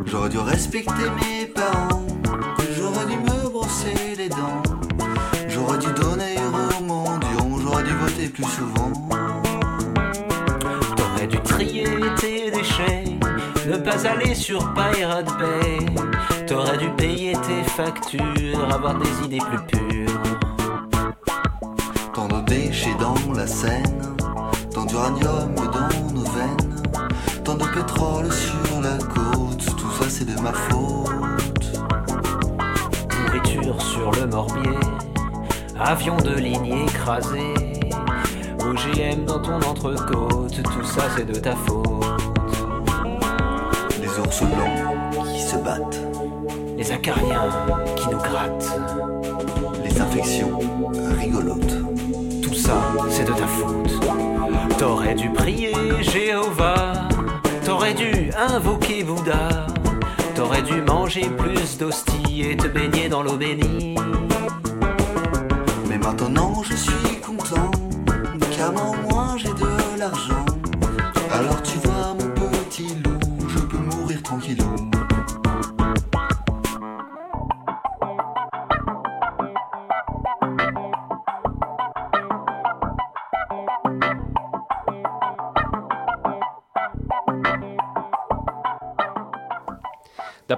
[0.05, 2.05] J'aurais dû respecter mes parents,
[2.75, 4.63] j'aurais dû me brosser les dents,
[5.47, 6.35] j'aurais dû donner
[6.79, 8.91] au mendiant, j'aurais dû voter plus souvent.
[10.95, 11.85] T'aurais dû trier
[12.19, 13.03] tes déchets,
[13.67, 15.85] ne pas aller sur Pirate Bay.
[16.47, 20.36] T'aurais dû payer tes factures, avoir des idées plus pures.
[22.47, 24.15] Déchets dans la Seine,
[24.73, 26.75] tant d'uranium dans nos veines,
[27.43, 31.09] tant de pétrole sur la côte, tout ça c'est de ma faute.
[33.25, 34.79] Nourriture sur le morbier,
[35.77, 37.53] avion de ligne écrasé,
[38.61, 42.05] OGM dans ton entrecôte, tout ça c'est de ta faute.
[43.99, 46.01] Les ours blancs qui se battent,
[46.77, 47.49] Les acariens
[47.97, 48.79] qui nous grattent,
[49.83, 50.59] les infections
[51.19, 51.96] rigolotes.
[53.09, 53.91] C'est de ta faute.
[54.77, 57.07] T'aurais dû prier Jéhovah,
[57.65, 59.67] t'aurais dû invoquer Bouddha,
[60.35, 63.95] t'aurais dû manger plus d'hosties et te baigner dans l'eau bénie.
[65.89, 67.71] Mais maintenant je suis content,
[68.57, 69.66] car au moins j'ai de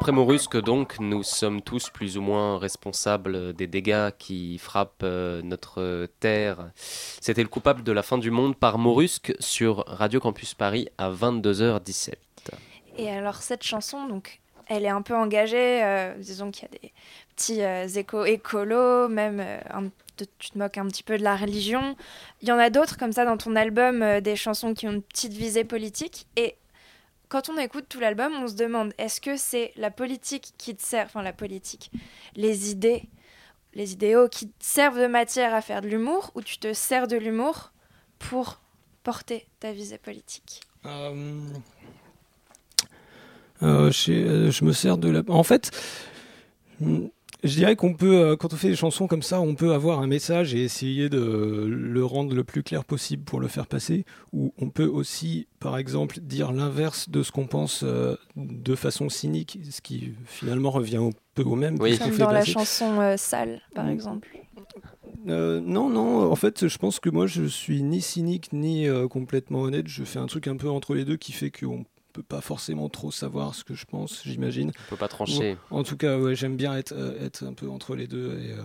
[0.10, 5.44] D'après Morusque, donc, nous sommes tous plus ou moins responsables des dégâts qui frappent euh,
[5.44, 6.72] notre terre.
[6.76, 11.12] C'était le coupable de la fin du monde par Morusque sur Radio Campus Paris à
[11.12, 12.14] 22h17.
[12.98, 15.84] Et alors cette chanson, donc, elle est un peu engagée.
[15.84, 16.92] euh, disons qu'il y a des
[17.36, 19.46] petits euh, échos écolos, même
[20.18, 21.96] tu te moques un petit peu de la religion.
[22.42, 25.04] Il y en a d'autres comme ça dans ton album, des chansons qui ont une
[25.04, 26.26] petite visée politique.
[26.36, 26.56] Et
[27.30, 30.82] quand on écoute tout l'album, on se demande est-ce que c'est la politique qui te
[30.82, 31.92] sert, enfin la politique,
[32.36, 33.04] les idées,
[33.76, 37.08] les idéaux qui te servent de matière à faire de l'humour, ou tu te sers
[37.08, 37.72] de l'humour
[38.18, 38.60] pour
[39.04, 40.62] porter ta visée politique?
[40.86, 41.40] Euh,
[43.62, 45.22] euh, je, euh, je me sers de la.
[45.28, 45.72] En fait,
[47.44, 50.00] je dirais qu'on peut, euh, quand on fait des chansons comme ça, on peut avoir
[50.02, 54.06] un message et essayer de le rendre le plus clair possible pour le faire passer.
[54.34, 59.10] Ou on peut aussi, par exemple, dire l'inverse de ce qu'on pense euh, de façon
[59.10, 61.78] cynique, ce qui finalement revient un peu au même.
[61.80, 61.98] Oui.
[61.98, 63.90] Comme fait dans la chanson euh, Sale, par Mm.
[63.92, 64.28] exemple.
[65.28, 69.08] Euh, non, non, en fait, je pense que moi, je suis ni cynique ni euh,
[69.08, 69.88] complètement honnête.
[69.88, 71.84] Je fais un truc un peu entre les deux qui fait qu'on
[72.24, 74.72] pas forcément trop savoir ce que je pense, j'imagine.
[74.88, 75.58] On peut pas trancher.
[75.72, 78.40] En tout cas, ouais, j'aime bien être, euh, être un peu entre les deux.
[78.40, 78.62] Et, euh,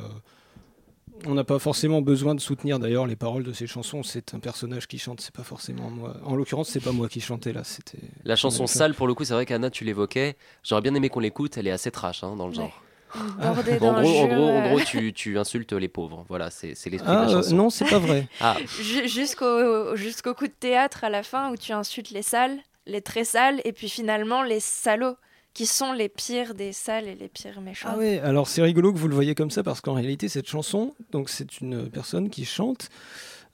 [1.26, 4.02] on n'a pas forcément besoin de soutenir d'ailleurs les paroles de ces chansons.
[4.02, 6.16] C'est un personnage qui chante, c'est pas forcément moi.
[6.24, 7.62] En l'occurrence, c'est pas moi qui chantais là.
[7.64, 10.36] C'était La chanson sale, pour le coup, c'est vrai qu'Anna, tu l'évoquais.
[10.64, 11.56] J'aurais bien aimé qu'on l'écoute.
[11.56, 12.82] Elle est assez trash hein, dans le genre.
[13.14, 16.24] Bon, en, gros, en gros, en gros, tu, tu insultes les pauvres.
[16.28, 17.54] Voilà, c'est c'est l'esprit Ah de la euh, chanson.
[17.54, 18.26] non, c'est pas vrai.
[18.40, 22.58] Ah, ju- Jusqu'au jusqu'au coup de théâtre à la fin où tu insultes les sales,
[22.86, 25.16] les très sales, et puis finalement les salauds,
[25.54, 27.88] qui sont les pires des sales et les pires méchants.
[27.92, 30.48] Ah ouais, alors c'est rigolo que vous le voyez comme ça parce qu'en réalité cette
[30.48, 32.88] chanson, donc c'est une personne qui chante,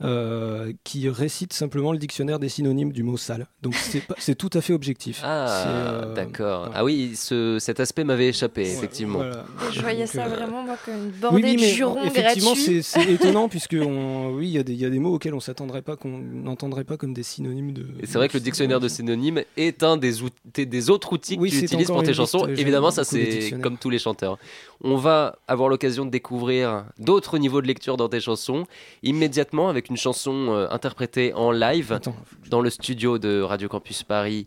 [0.02, 3.46] euh, qui récite simplement le dictionnaire des synonymes du mot sale.
[3.62, 3.74] Donc
[4.18, 5.20] c'est tout à fait objectif.
[5.24, 6.60] ah euh, d'accord.
[6.66, 6.74] voilà.
[6.76, 9.18] Ah oui, ce, cet aspect m'avait échappé, Ouais, effectivement.
[9.18, 9.44] voilà.
[9.72, 12.52] Je voyais Donc, ça euh, vraiment moi comme une bordée oui, de mais jurons effectivement,
[12.54, 12.82] gratuits.
[12.82, 15.14] c'est c'est étonnant puisque on, oui, il y, a des- il y a des mots
[15.14, 17.86] auxquels on s'attendrait pas, qu'on n'entendrait pas comme des synonymes de.
[18.00, 21.36] Et c'est vrai que le dictionnaire de synonymes est un des, outils- des autres outils
[21.36, 22.46] que tu utilises pour tes chansons.
[22.46, 24.38] Évidemment, ça c'est comme tous les chanteurs.
[24.82, 28.64] On va avoir l'occasion de découvrir d'autres niveaux de lecture dans tes chansons
[29.02, 32.16] immédiatement avec une chanson euh, interprétée en live Attends,
[32.48, 34.46] dans le studio de Radio Campus Paris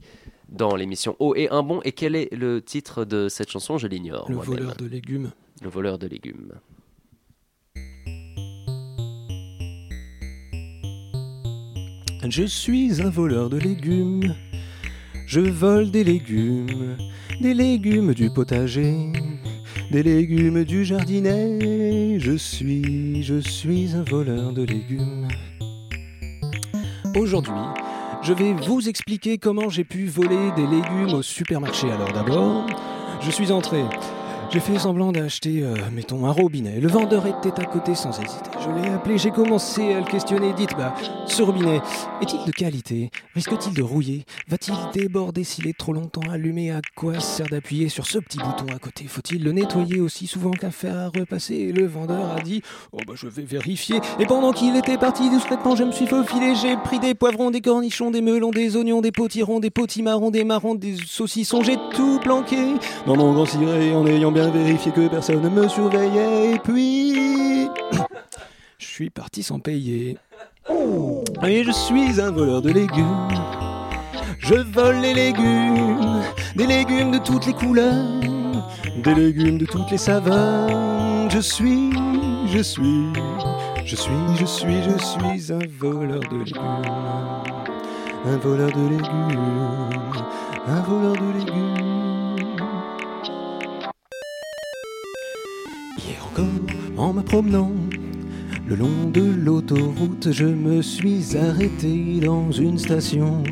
[0.49, 1.81] dans l'émission Oh et un bon.
[1.83, 3.77] Et quel est le titre de cette chanson?
[3.77, 4.29] Je l'ignore.
[4.29, 5.31] le voleur de légumes.
[5.61, 6.53] Le voleur de légumes.
[12.29, 14.33] Je suis un voleur de légumes.
[15.27, 16.95] Je vole des légumes,
[17.41, 19.11] des légumes du potager,
[19.93, 22.17] des légumes du jardinet.
[22.19, 25.27] Je suis, je suis un voleur de légumes.
[27.15, 27.53] Aujourd'hui,
[28.23, 31.91] je vais vous expliquer comment j'ai pu voler des légumes au supermarché.
[31.91, 32.65] Alors d'abord,
[33.21, 33.83] je suis entré.
[34.53, 36.79] J'ai fait semblant d'acheter, euh, mettons, un robinet.
[36.79, 38.51] Le vendeur était à côté sans hésiter.
[38.63, 40.53] Je l'ai appelé, j'ai commencé à le questionner.
[40.53, 40.93] Dites, bah,
[41.25, 41.81] ce robinet,
[42.21, 43.09] est-il de qualité?
[43.33, 44.25] Risque-t-il de rouiller?
[44.47, 46.69] Va-t-il déborder s'il est trop longtemps allumé?
[46.69, 49.05] À quoi sert d'appuyer sur ce petit bouton à côté?
[49.07, 51.71] Faut-il le nettoyer aussi souvent qu'un fer à repasser?
[51.71, 52.61] Le vendeur a dit
[52.91, 54.01] Oh bah je vais vérifier.
[54.19, 56.53] Et pendant qu'il était parti discrètement, je me suis faufilé.
[56.53, 60.43] J'ai pris des poivrons, des cornichons, des melons, des oignons, des potirons, des potimarrons, des
[60.43, 61.63] marrons, des saucissons.
[61.63, 62.75] J'ai tout planqué
[63.07, 66.53] dans mon grand ciré en ayant bien vérifié que personne ne me surveillait.
[66.53, 67.69] Et puis.
[68.77, 70.17] Je suis parti sans payer.
[71.45, 73.27] Et je suis un voleur de légumes.
[74.39, 76.21] Je vole les légumes,
[76.55, 78.19] des légumes de toutes les couleurs,
[79.03, 81.29] des légumes de toutes les saveurs.
[81.29, 81.91] Je suis,
[82.47, 83.13] je suis,
[83.85, 86.91] je suis, je suis, je suis un voleur de légumes.
[88.25, 89.99] Un voleur de légumes,
[90.67, 91.72] un voleur de légumes.
[95.97, 96.45] Hier encore,
[96.97, 97.71] en me promenant
[98.65, 103.43] le long de l'autoroute, je me suis arrêté dans une station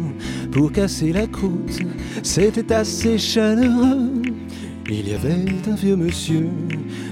[0.51, 1.79] pour casser la croûte.
[2.23, 4.23] C'était assez chaleureux.
[4.89, 6.49] Il y avait un vieux monsieur.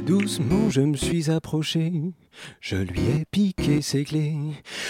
[0.08, 1.94] Doucement, je me suis approché.
[2.62, 4.36] Je lui ai piqué ses clés.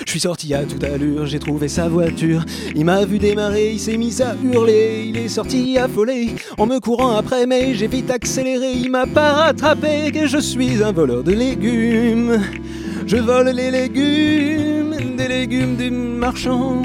[0.06, 2.46] Je suis sorti à toute allure, j'ai trouvé sa voiture.
[2.76, 5.06] Il m'a vu démarrer, il s'est mis à hurler.
[5.08, 8.72] Il est sorti affolé en me courant après, mais j'ai vite accéléré.
[8.72, 12.40] Il m'a pas rattrapé, que je suis un voleur de légumes.
[13.06, 16.82] Je vole les légumes, des légumes des marchands,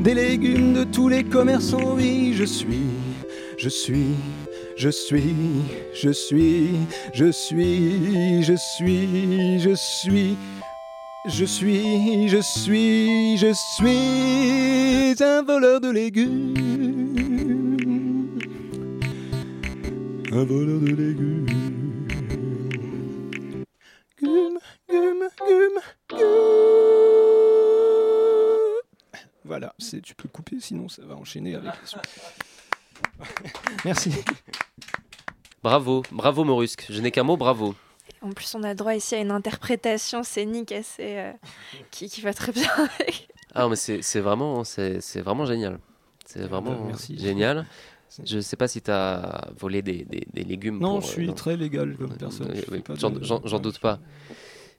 [0.00, 1.94] des légumes de tous les commerçants.
[1.96, 2.86] Oui, je suis,
[3.56, 4.14] je suis,
[4.78, 5.34] je suis,
[5.92, 6.70] je suis,
[7.12, 10.36] je suis, je suis, je suis.
[11.26, 16.54] Je suis, je suis, je suis un voleur de légumes.
[20.32, 21.46] Un voleur de légumes.
[24.22, 26.22] Gume, gume, gume, gume.
[29.44, 32.00] Voilà, tu peux couper, sinon ça va enchaîner avec suite.
[33.84, 34.12] Merci.
[35.62, 36.86] Bravo, bravo Morusque.
[36.88, 37.74] Je n'ai qu'un mot, bravo.
[38.22, 41.32] En plus, on a droit ici à une interprétation scénique assez euh,
[41.90, 42.70] qui, qui va très bien
[43.00, 43.28] avec.
[43.54, 45.78] Ah mais c'est c'est vraiment, c'est c'est vraiment génial.
[46.26, 47.18] C'est vraiment bah, merci.
[47.18, 47.66] génial.
[48.24, 50.78] Je ne sais pas si tu as volé des, des- des légumes.
[50.78, 51.32] Non, pour, je euh, suis non.
[51.34, 52.52] très légal comme Euh, personne.
[52.70, 52.82] oui,
[53.44, 53.98] j'en doute pas.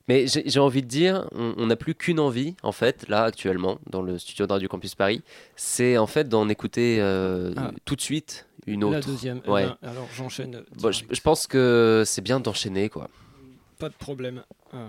[0.10, 4.02] Mais j'ai envie de dire, on n'a plus qu'une envie, en fait, là, actuellement, dans
[4.02, 5.22] le studio de Radio Campus Paris,
[5.56, 7.70] c'est en fait d'en écouter euh, Ah.
[7.86, 9.08] tout de suite une La autre.
[9.08, 9.40] deuxième.
[9.46, 9.68] eh Ouais.
[9.68, 10.64] ben, alors j'enchaîne.
[10.82, 13.08] Bon, je, pense que c'est bien d'enchaîner, quoi.
[13.78, 14.42] Pas de problème.
[14.74, 14.88] Euh,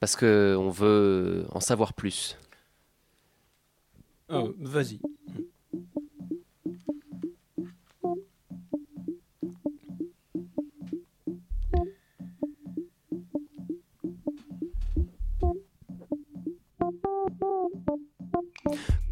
[0.00, 2.38] Parce que on veut en savoir plus.
[4.30, 4.98] euh, Vas-y.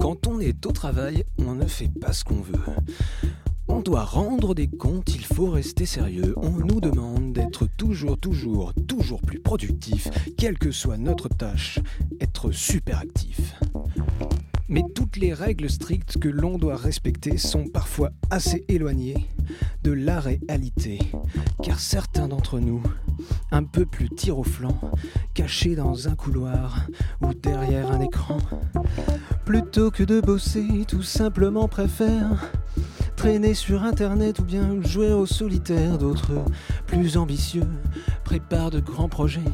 [0.01, 2.59] Quand on est au travail, on ne fait pas ce qu'on veut.
[3.68, 6.35] On doit rendre des comptes, il faut rester sérieux.
[6.39, 10.09] On nous demande d'être toujours, toujours, toujours plus productif,
[10.39, 11.81] quelle que soit notre tâche,
[12.18, 13.55] être super actif.
[14.70, 19.26] Mais toutes les règles strictes que l'on doit respecter sont parfois assez éloignées
[19.82, 21.01] de la réalité,
[21.60, 22.80] car certains d'entre nous,
[23.51, 24.80] un peu plus tir au flanc,
[25.34, 26.86] cachés dans un couloir
[27.20, 28.38] ou derrière un écran,
[29.44, 32.52] plutôt que de bosser, tout simplement préfèrent
[33.20, 35.98] traîner sur internet ou bien jouer au solitaire.
[35.98, 36.42] D'autres,
[36.86, 37.66] plus ambitieux,
[38.24, 39.44] préparent de grands projets.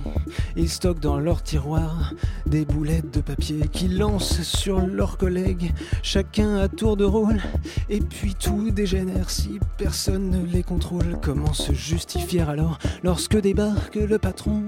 [0.54, 2.14] Ils stockent dans leur tiroir
[2.46, 5.72] des boulettes de papier qu'ils lancent sur leurs collègues,
[6.04, 7.42] chacun à tour de rôle.
[7.90, 11.18] Et puis tout dégénère si personne ne les contrôle.
[11.20, 14.62] Comment se justifier alors lorsque débarque le patron?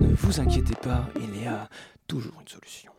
[0.00, 1.66] Ne vous inquiétez pas, il y a
[2.06, 2.92] toujours une solution.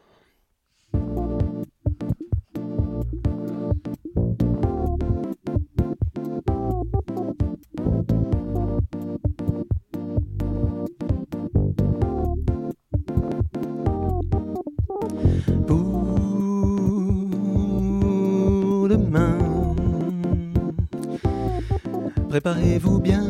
[22.30, 23.24] Préparez-vous bien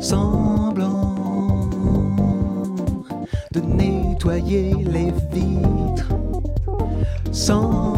[0.00, 1.14] semblant
[3.52, 6.12] de nettoyer les vitres,
[7.32, 7.95] semblant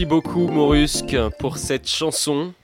[0.00, 2.54] Merci beaucoup Morusque pour cette chanson.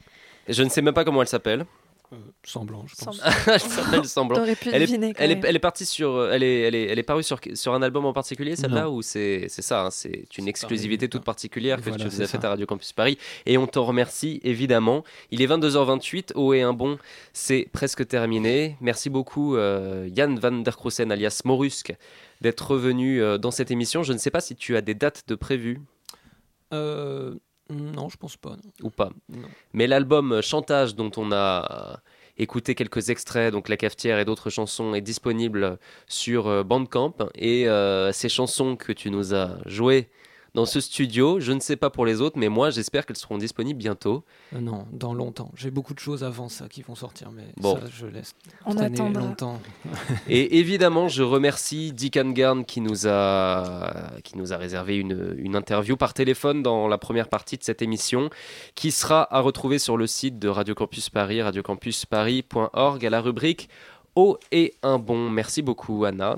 [0.49, 1.67] Je ne sais même pas comment elle s'appelle.
[2.11, 3.21] Euh, semblant, je pense.
[3.47, 4.43] Elle s'appelle Semblant.
[4.43, 5.13] Pu Elle est, deviner.
[5.13, 5.45] quand elle, est, même.
[5.47, 8.07] elle est partie sur, elle est, elle est, elle est parue sur, sur un album
[8.07, 11.91] en particulier, celle-là, ou c'est, c'est ça, hein, c'est une exclusivité pareil, toute particulière que
[11.91, 15.05] Voilà, tu nous as faite à Radio Campus Paris, et on t'en remercie évidemment.
[15.31, 16.97] Il est 22h28, haut et un bon,
[17.35, 18.79] c'est presque terminé.
[18.81, 21.95] Merci beaucoup euh, Yann van der Kroesen, alias Morusque,
[22.41, 24.03] d'être revenu euh, dans cette émission.
[24.03, 25.83] Je ne sais pas si tu as des dates de prévues
[26.73, 27.35] Euh,
[27.71, 28.51] non, je pense pas.
[28.51, 28.73] non.
[28.83, 29.11] ou pas.
[29.29, 29.49] Non.
[29.73, 32.01] Mais l'album Chantage dont on a
[32.39, 37.15] écouté quelques extraits, donc La Cafetière et d'autres chansons, est disponible sur euh, Bandcamp.
[37.35, 40.09] Et euh, ces chansons que tu nous as jouées
[40.57, 41.39] dans ce studio.
[41.39, 44.25] Je ne sais pas pour les autres, mais moi j'espère qu'elles seront disponibles bientôt.
[44.55, 45.53] Euh, non, dans longtemps.
[45.55, 47.77] J'ai beaucoup de choses avant ça qui vont sortir, mais Bon.
[47.77, 48.35] ça, je laisse
[48.65, 49.21] On attendra.
[49.23, 49.61] longtemps.
[50.29, 55.55] Et évidemment, je remercie Dick Garn qui nous a, qui nous a réservé une, une
[55.55, 58.31] interview par téléphone dans la première partie de cette émission,
[58.75, 63.69] qui sera à retrouver sur le site de Radio Campus Paris, radiocampusparis.org, à la rubrique
[64.15, 65.29] Eau et un bon.
[65.29, 66.37] Merci beaucoup, Anna.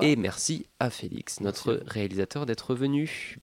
[0.00, 3.34] Et merci à Félix, notre réalisateur, d'être venu.